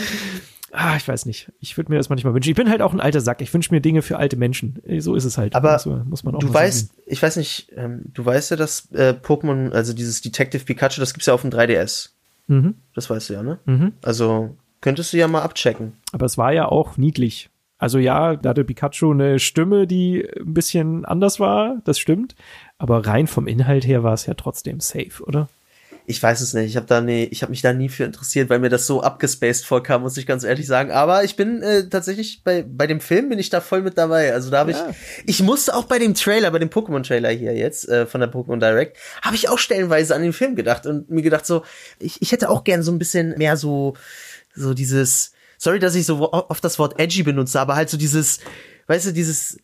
[0.72, 1.50] ah, ich weiß nicht.
[1.60, 2.50] Ich würde mir das manchmal wünschen.
[2.50, 3.40] Ich bin halt auch ein alter Sack.
[3.42, 4.80] Ich wünsche mir Dinge für alte Menschen.
[4.98, 5.54] So ist es halt.
[5.54, 7.02] Aber Also, muss man auch du weißt, sehen.
[7.06, 11.14] ich weiß nicht, ähm, du weißt ja, dass äh, Pokémon, also dieses Detective Pikachu, das
[11.14, 12.10] gibt's ja auf dem 3DS.
[12.48, 12.74] Mhm.
[12.94, 13.58] Das weißt du ja, ne?
[13.66, 13.92] Mhm.
[14.02, 15.94] Also könntest du ja mal abchecken.
[16.12, 17.50] Aber es war ja auch niedlich.
[17.78, 22.34] Also ja, da hatte Pikachu eine Stimme, die ein bisschen anders war, das stimmt.
[22.78, 25.48] Aber rein vom Inhalt her war es ja trotzdem safe, oder?
[26.06, 26.66] ich weiß es nicht.
[26.66, 29.02] Ich habe da nee, ich habe mich da nie für interessiert, weil mir das so
[29.02, 30.90] abgespaced vorkam, muss ich ganz ehrlich sagen.
[30.90, 34.34] Aber ich bin äh, tatsächlich bei bei dem Film bin ich da voll mit dabei.
[34.34, 34.90] Also da habe ja.
[34.90, 34.96] ich
[35.26, 38.30] ich musste auch bei dem Trailer, bei dem Pokémon Trailer hier jetzt äh, von der
[38.30, 41.64] Pokémon Direct, habe ich auch stellenweise an den Film gedacht und mir gedacht so,
[41.98, 43.94] ich ich hätte auch gern so ein bisschen mehr so
[44.54, 45.32] so dieses
[45.64, 48.40] sorry, dass ich so oft das Wort edgy benutze, aber halt so dieses,
[48.86, 49.58] weißt du, dieses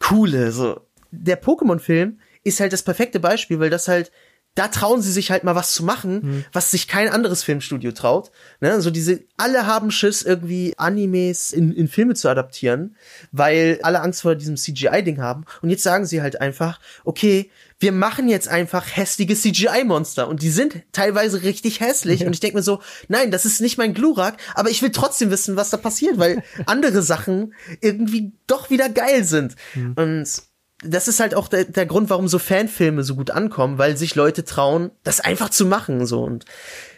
[0.00, 0.80] coole so.
[1.10, 4.10] Der Pokémon Film ist halt das perfekte Beispiel, weil das halt
[4.54, 6.44] da trauen sie sich halt mal was zu machen, mhm.
[6.52, 8.30] was sich kein anderes Filmstudio traut.
[8.60, 8.70] Ne?
[8.70, 12.96] Also diese, alle haben Schiss, irgendwie Animes in, in Filme zu adaptieren,
[13.30, 15.44] weil alle Angst vor diesem CGI-Ding haben.
[15.62, 20.50] Und jetzt sagen sie halt einfach, okay, wir machen jetzt einfach hässliche CGI-Monster und die
[20.50, 22.20] sind teilweise richtig hässlich.
[22.20, 22.26] Ja.
[22.26, 25.30] Und ich denke mir so, nein, das ist nicht mein Glurak, aber ich will trotzdem
[25.30, 29.56] wissen, was da passiert, weil andere Sachen irgendwie doch wieder geil sind.
[29.74, 29.94] Mhm.
[29.96, 30.42] Und
[30.84, 34.14] das ist halt auch der, der Grund, warum so Fanfilme so gut ankommen, weil sich
[34.14, 36.22] Leute trauen, das einfach zu machen, so.
[36.22, 36.44] Und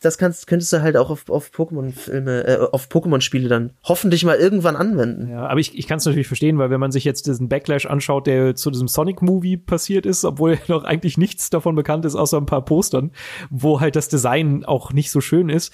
[0.01, 4.37] das kannst, könntest du halt auch auf, auf Pokémon-Filme, äh, auf Pokémon-Spiele dann hoffentlich mal
[4.37, 5.30] irgendwann anwenden.
[5.30, 7.87] Ja, aber ich, ich kann es natürlich verstehen, weil wenn man sich jetzt diesen Backlash
[7.87, 12.39] anschaut, der zu diesem Sonic-Movie passiert ist, obwohl noch eigentlich nichts davon bekannt ist, außer
[12.39, 13.12] ein paar Postern,
[13.51, 15.72] wo halt das Design auch nicht so schön ist,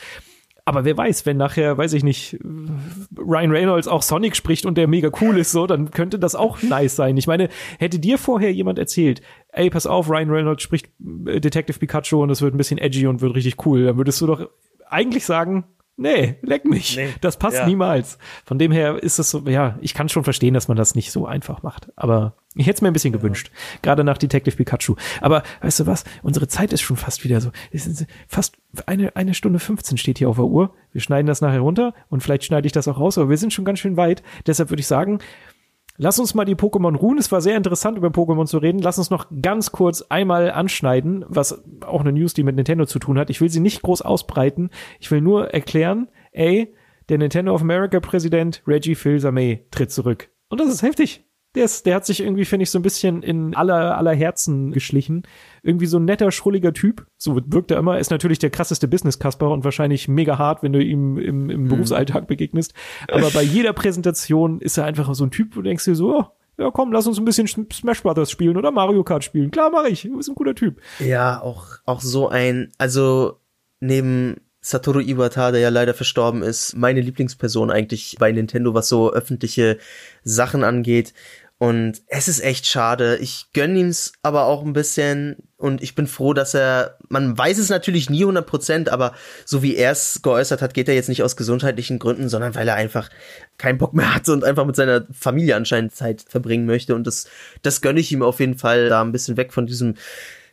[0.64, 2.38] aber wer weiß, wenn nachher, weiß ich nicht,
[3.16, 6.62] Ryan Reynolds auch Sonic spricht und der mega cool ist, so, dann könnte das auch
[6.62, 7.16] nice sein.
[7.16, 7.48] Ich meine,
[7.78, 10.88] hätte dir vorher jemand erzählt, ey, pass auf, Ryan Reynolds spricht
[11.26, 14.20] äh, Detective Pikachu und es wird ein bisschen edgy und wird richtig cool, dann würdest
[14.20, 14.48] du doch
[14.88, 15.64] eigentlich sagen,
[16.01, 16.96] Nee, leck mich.
[16.96, 17.66] Nee, das passt ja.
[17.66, 18.16] niemals.
[18.46, 21.12] Von dem her ist es so, ja, ich kann schon verstehen, dass man das nicht
[21.12, 21.92] so einfach macht.
[21.94, 23.18] Aber ich hätte es mir ein bisschen ja.
[23.18, 23.51] gewünscht.
[23.82, 24.96] Gerade nach Detective Pikachu.
[25.20, 26.05] Aber weißt du was?
[26.22, 27.51] Unsere Zeit ist schon fast wieder so.
[28.28, 30.74] fast eine, eine Stunde 15 steht hier auf der Uhr.
[30.92, 33.53] Wir schneiden das nachher runter und vielleicht schneide ich das auch raus, aber wir sind
[33.53, 34.22] schon ganz schön weit.
[34.46, 35.18] Deshalb würde ich sagen,
[36.03, 37.18] Lass uns mal die Pokémon ruhen.
[37.18, 38.78] Es war sehr interessant, über Pokémon zu reden.
[38.78, 42.98] Lass uns noch ganz kurz einmal anschneiden, was auch eine News, die mit Nintendo zu
[42.98, 43.28] tun hat.
[43.28, 44.70] Ich will sie nicht groß ausbreiten.
[44.98, 46.74] Ich will nur erklären, ey,
[47.11, 50.30] der Nintendo of America Präsident Reggie Fils-Aimé tritt zurück.
[50.48, 53.22] Und das ist heftig der, ist, der hat sich irgendwie, finde ich, so ein bisschen
[53.22, 55.24] in aller, aller Herzen geschlichen.
[55.62, 57.07] Irgendwie so ein netter, schrulliger Typ.
[57.16, 57.98] So wirkt er immer.
[57.98, 61.68] Ist natürlich der krasseste Business-Kasper und wahrscheinlich mega hart, wenn du ihm im, im mhm.
[61.68, 62.72] Berufsalltag begegnest.
[63.09, 66.18] Aber bei jeder Präsentation ist er einfach so ein Typ, wo du denkst dir so,
[66.18, 66.24] oh,
[66.59, 69.51] ja komm, lass uns ein bisschen Smash Brothers spielen oder Mario Kart spielen.
[69.51, 70.03] Klar, mache ich.
[70.03, 70.80] Du bist ein guter Typ.
[70.98, 73.40] Ja, auch, auch so ein, also
[73.80, 79.11] neben Satoru Iwata, der ja leider verstorben ist, meine Lieblingsperson eigentlich bei Nintendo, was so
[79.11, 79.78] öffentliche
[80.22, 81.14] Sachen angeht.
[81.62, 83.18] Und es ist echt schade.
[83.18, 87.58] Ich gönn ihm's aber auch ein bisschen und ich bin froh, dass er, man weiß
[87.58, 89.12] es natürlich nie 100 Prozent, aber
[89.44, 92.66] so wie er es geäußert hat, geht er jetzt nicht aus gesundheitlichen Gründen, sondern weil
[92.66, 93.11] er einfach
[93.58, 96.94] keinen Bock mehr hat und einfach mit seiner Familie anscheinend Zeit verbringen möchte.
[96.94, 97.28] Und das,
[97.61, 99.96] das gönne ich ihm auf jeden Fall, da ein bisschen weg von diesem,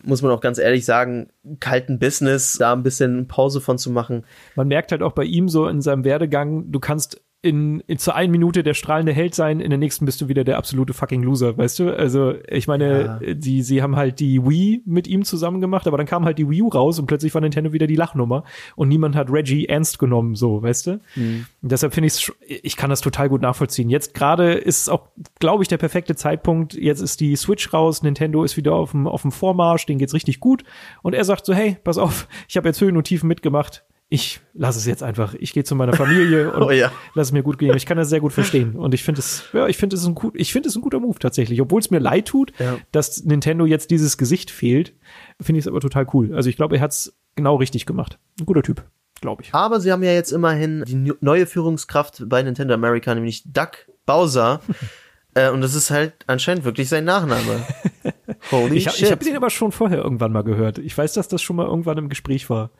[0.03, 1.29] muss man auch ganz ehrlich sagen,
[1.61, 4.25] kalten Business, da ein bisschen Pause von zu machen.
[4.55, 8.15] Man merkt halt auch bei ihm so in seinem Werdegang, du kannst in, in zur
[8.15, 11.21] einen Minute der strahlende Held sein, in der nächsten bist du wieder der absolute fucking
[11.21, 11.95] Loser, weißt du?
[11.95, 13.33] Also, ich meine, ja.
[13.35, 16.49] die, sie haben halt die Wii mit ihm zusammen gemacht, aber dann kam halt die
[16.49, 18.43] Wii U raus und plötzlich war Nintendo wieder die Lachnummer
[18.75, 20.99] und niemand hat Reggie ernst genommen, so, weißt du?
[21.15, 21.45] Mhm.
[21.61, 22.31] deshalb finde ich
[22.63, 23.89] ich kann das total gut nachvollziehen.
[23.89, 25.09] Jetzt gerade ist es auch,
[25.39, 26.73] glaube ich, der perfekte Zeitpunkt.
[26.73, 30.13] Jetzt ist die Switch raus, Nintendo ist wieder auf dem, auf dem Vormarsch, denen geht's
[30.13, 30.63] richtig gut
[31.03, 34.39] und er sagt so, hey, pass auf, ich habe jetzt Höhen und Tiefen mitgemacht, ich
[34.53, 35.33] lasse es jetzt einfach.
[35.33, 36.91] Ich gehe zu meiner Familie und oh, ja.
[37.13, 37.75] lass es mir gut gehen.
[37.75, 38.75] Ich kann das sehr gut verstehen.
[38.75, 40.99] Und ich finde es, ja, ich finde es ein gut, ich finde es ein guter
[40.99, 41.59] Move tatsächlich.
[41.59, 42.77] Obwohl es mir leid tut, ja.
[42.91, 44.93] dass Nintendo jetzt dieses Gesicht fehlt,
[45.41, 46.33] finde ich es aber total cool.
[46.33, 48.17] Also ich glaube, er hat es genau richtig gemacht.
[48.39, 48.83] Ein guter Typ,
[49.19, 49.53] glaube ich.
[49.53, 53.71] Aber sie haben ja jetzt immerhin die neue Führungskraft bei Nintendo America, nämlich Doug
[54.05, 54.61] Bowser.
[55.33, 57.61] äh, und das ist halt anscheinend wirklich sein Nachname.
[58.51, 59.03] Holy ich, shit.
[59.03, 60.77] Ich habe den aber schon vorher irgendwann mal gehört.
[60.77, 62.71] Ich weiß, dass das schon mal irgendwann im Gespräch war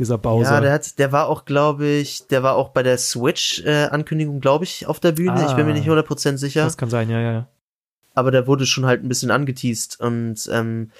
[0.00, 0.54] dieser Bowser.
[0.54, 4.40] Ja, der hat, der war auch, glaube ich, der war auch bei der Switch-Ankündigung, äh,
[4.40, 5.34] glaube ich, auf der Bühne.
[5.34, 6.64] Ah, ich bin mir nicht 100% sicher.
[6.64, 7.48] Das kann sein, ja, ja.
[8.14, 10.90] Aber der wurde schon halt ein bisschen angeteased und ähm,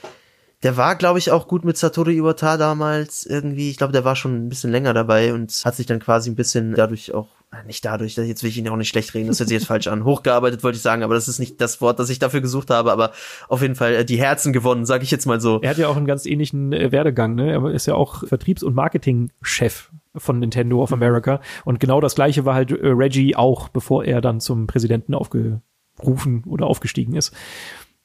[0.63, 3.71] der war, glaube ich, auch gut mit Satoru Iwata damals irgendwie.
[3.71, 6.37] Ich glaube, der war schon ein bisschen länger dabei und hat sich dann quasi ein
[6.37, 7.29] bisschen dadurch auch
[7.67, 9.89] nicht dadurch, jetzt will ich ihn auch nicht schlecht reden, das hört sich jetzt falsch
[9.89, 10.05] an.
[10.05, 12.93] Hochgearbeitet wollte ich sagen, aber das ist nicht das Wort, das ich dafür gesucht habe,
[12.93, 13.13] aber
[13.49, 15.61] auf jeden Fall äh, die Herzen gewonnen, sage ich jetzt mal so.
[15.61, 17.51] Er hat ja auch einen ganz ähnlichen äh, Werdegang, ne?
[17.51, 22.45] Er ist ja auch Vertriebs- und Marketingchef von Nintendo of America und genau das gleiche
[22.45, 27.35] war halt Reggie auch, bevor er dann zum Präsidenten aufgerufen oder aufgestiegen ist.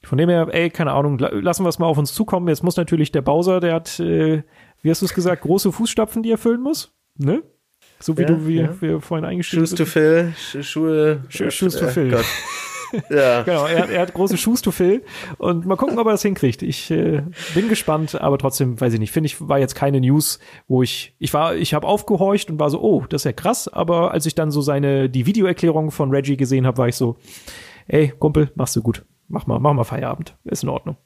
[0.04, 2.48] Von dem her, ey, keine Ahnung, lassen wir es mal auf uns zukommen.
[2.48, 4.44] Jetzt muss natürlich der Bowser, der hat, äh,
[4.82, 7.44] wie hast du es gesagt, große Fußstapfen, die er füllen muss, ne?
[8.00, 8.82] So wie ja, du, wie ja.
[8.82, 11.24] wir vorhin eingestellt Shoes to fill, Sch Schuhe.
[11.30, 12.12] Sch Shoes to fill.
[12.12, 12.26] Gott.
[13.10, 13.42] Ja.
[13.44, 15.04] Genau, er, er hat große Shoes to fill
[15.38, 16.62] und mal gucken, ob er das hinkriegt.
[16.62, 17.24] Ich äh,
[17.54, 19.12] bin gespannt, aber trotzdem weiß ich nicht.
[19.12, 22.70] Finde ich war jetzt keine News, wo ich ich war ich habe aufgehorcht und war
[22.70, 26.12] so, oh, das ist ja krass, aber als ich dann so seine die Videoerklärung von
[26.12, 27.18] Reggie gesehen habe, war ich so,
[27.88, 29.04] ey, Kumpel, machst du gut.
[29.28, 30.38] Mach mal, mach mal Feierabend.
[30.44, 30.98] Ist in Ordnung.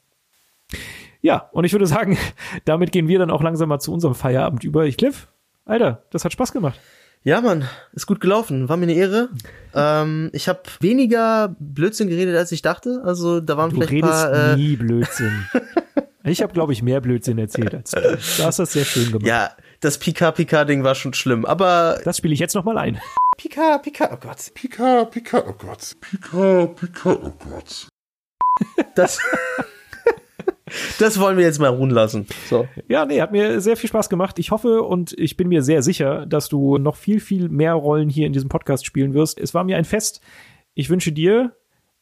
[1.22, 2.18] Ja, und ich würde sagen,
[2.64, 4.84] damit gehen wir dann auch langsam mal zu unserem Feierabend über.
[4.86, 5.28] Ich Cliff,
[5.64, 6.78] Alter, das hat Spaß gemacht.
[7.22, 8.68] Ja, Mann, ist gut gelaufen.
[8.70, 9.28] War mir eine Ehre.
[9.74, 13.02] Ähm, ich habe weniger Blödsinn geredet, als ich dachte.
[13.04, 14.52] Also da waren Du vielleicht ein redest paar.
[14.52, 15.46] Äh, nie Blödsinn.
[16.24, 18.00] Ich habe, glaube ich, mehr Blödsinn erzählt als du.
[18.00, 19.26] Du hast das sehr schön gemacht.
[19.26, 19.50] ja,
[19.80, 21.44] das Pika-Pika-Ding war schon schlimm.
[21.44, 23.00] Aber Das spiele ich jetzt noch mal ein.
[23.38, 24.38] Pika, Pika, oh Gott.
[24.54, 25.96] Pika, Pika, oh Gott.
[26.00, 27.88] Pika, Pika, oh Gott.
[28.94, 29.18] Das,
[30.98, 32.26] das wollen wir jetzt mal ruhen lassen.
[32.48, 32.66] So.
[32.88, 34.38] Ja, nee, hat mir sehr viel Spaß gemacht.
[34.38, 38.08] Ich hoffe und ich bin mir sehr sicher, dass du noch viel, viel mehr Rollen
[38.08, 39.38] hier in diesem Podcast spielen wirst.
[39.38, 40.20] Es war mir ein Fest.
[40.74, 41.56] Ich wünsche dir.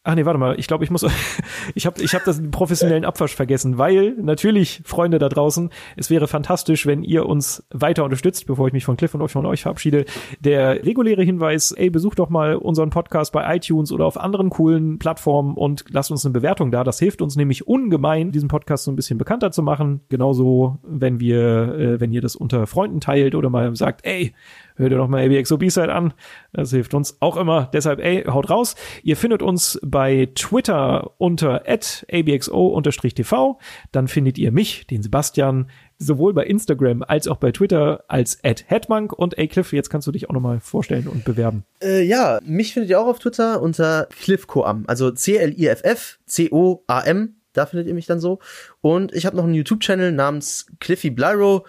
[0.09, 0.59] Ach nee, warte mal.
[0.59, 1.05] Ich glaube, ich muss.
[1.75, 6.27] ich habe ich hab das professionellen Abwasch vergessen, weil natürlich, Freunde da draußen, es wäre
[6.27, 9.61] fantastisch, wenn ihr uns weiter unterstützt, bevor ich mich von Cliff und euch von euch
[9.61, 10.07] verabschiede.
[10.41, 14.99] Der reguläre Hinweis, ey, besucht doch mal unseren Podcast bei iTunes oder auf anderen coolen
[14.99, 16.85] Plattformen und lasst uns eine Bewertung da.
[16.85, 20.01] Das hilft uns nämlich ungemein, diesen Podcast so ein bisschen bekannter zu machen.
[20.09, 24.33] Genauso, wenn wir, äh, wenn ihr das unter Freunden teilt oder mal sagt, ey,
[24.79, 26.15] hört ihr doch mal ABXO B-Side an.
[26.53, 27.69] Das hilft uns auch immer.
[27.73, 28.75] Deshalb, ey, haut raus.
[29.03, 33.59] Ihr findet uns bei Twitter unter abxo-tv.
[33.93, 39.13] Dann findet ihr mich, den Sebastian, sowohl bei Instagram als auch bei Twitter als @headmonk
[39.13, 41.65] und ey Cliff, jetzt kannst du dich auch noch mal vorstellen und bewerben.
[41.83, 44.85] Äh, ja, mich findet ihr auch auf Twitter unter CliffCoam.
[44.87, 47.35] Also C-L-I-F-F, C-O-A-M.
[47.53, 48.39] Da findet ihr mich dann so.
[48.81, 51.67] Und ich habe noch einen YouTube-Channel namens Cliffy Blyro.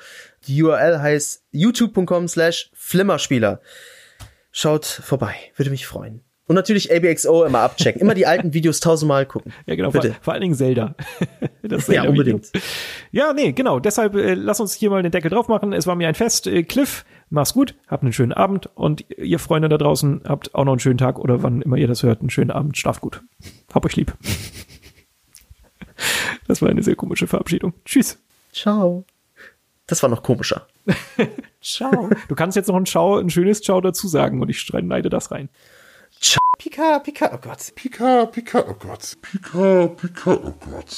[0.48, 3.62] Die URL heißt youtube.com slash Flimmerspieler.
[4.52, 6.24] Schaut vorbei, würde mich freuen.
[6.50, 8.02] Und natürlich ABXO immer abchecken.
[8.02, 9.54] Immer die alten Videos tausendmal gucken.
[9.68, 10.16] Ja, genau, vor, Bitte.
[10.20, 10.96] vor allen Dingen Zelda.
[11.62, 12.52] Das Ja, unbedingt.
[13.12, 13.80] Ja, nee, genau.
[13.80, 15.72] Deshalb äh, lass uns hier mal den Deckel drauf machen.
[15.72, 16.48] Es war mir ein Fest.
[16.48, 20.66] Äh, Cliff, mach's gut, habt einen schönen Abend und ihr Freunde da draußen habt auch
[20.66, 22.76] noch einen schönen Tag oder wann immer ihr das hört, einen schönen Abend.
[22.76, 23.22] Schlaft gut.
[23.72, 24.14] Hab euch lieb.
[26.48, 27.74] Das war eine sehr komische Verabschiedung.
[27.86, 28.18] Tschüss.
[28.54, 29.06] Ciao.
[29.90, 30.68] Das war noch komischer.
[31.62, 32.10] Ciao.
[32.28, 35.32] Du kannst jetzt noch ein Ciao, ein schönes Ciao dazu sagen und ich schneide das
[35.32, 35.50] rein.
[36.60, 37.74] Pika, Pika, oh Gott.
[37.74, 39.18] Pika, Pika, oh Gott.
[39.22, 40.96] Pika, Pika, oh Gott.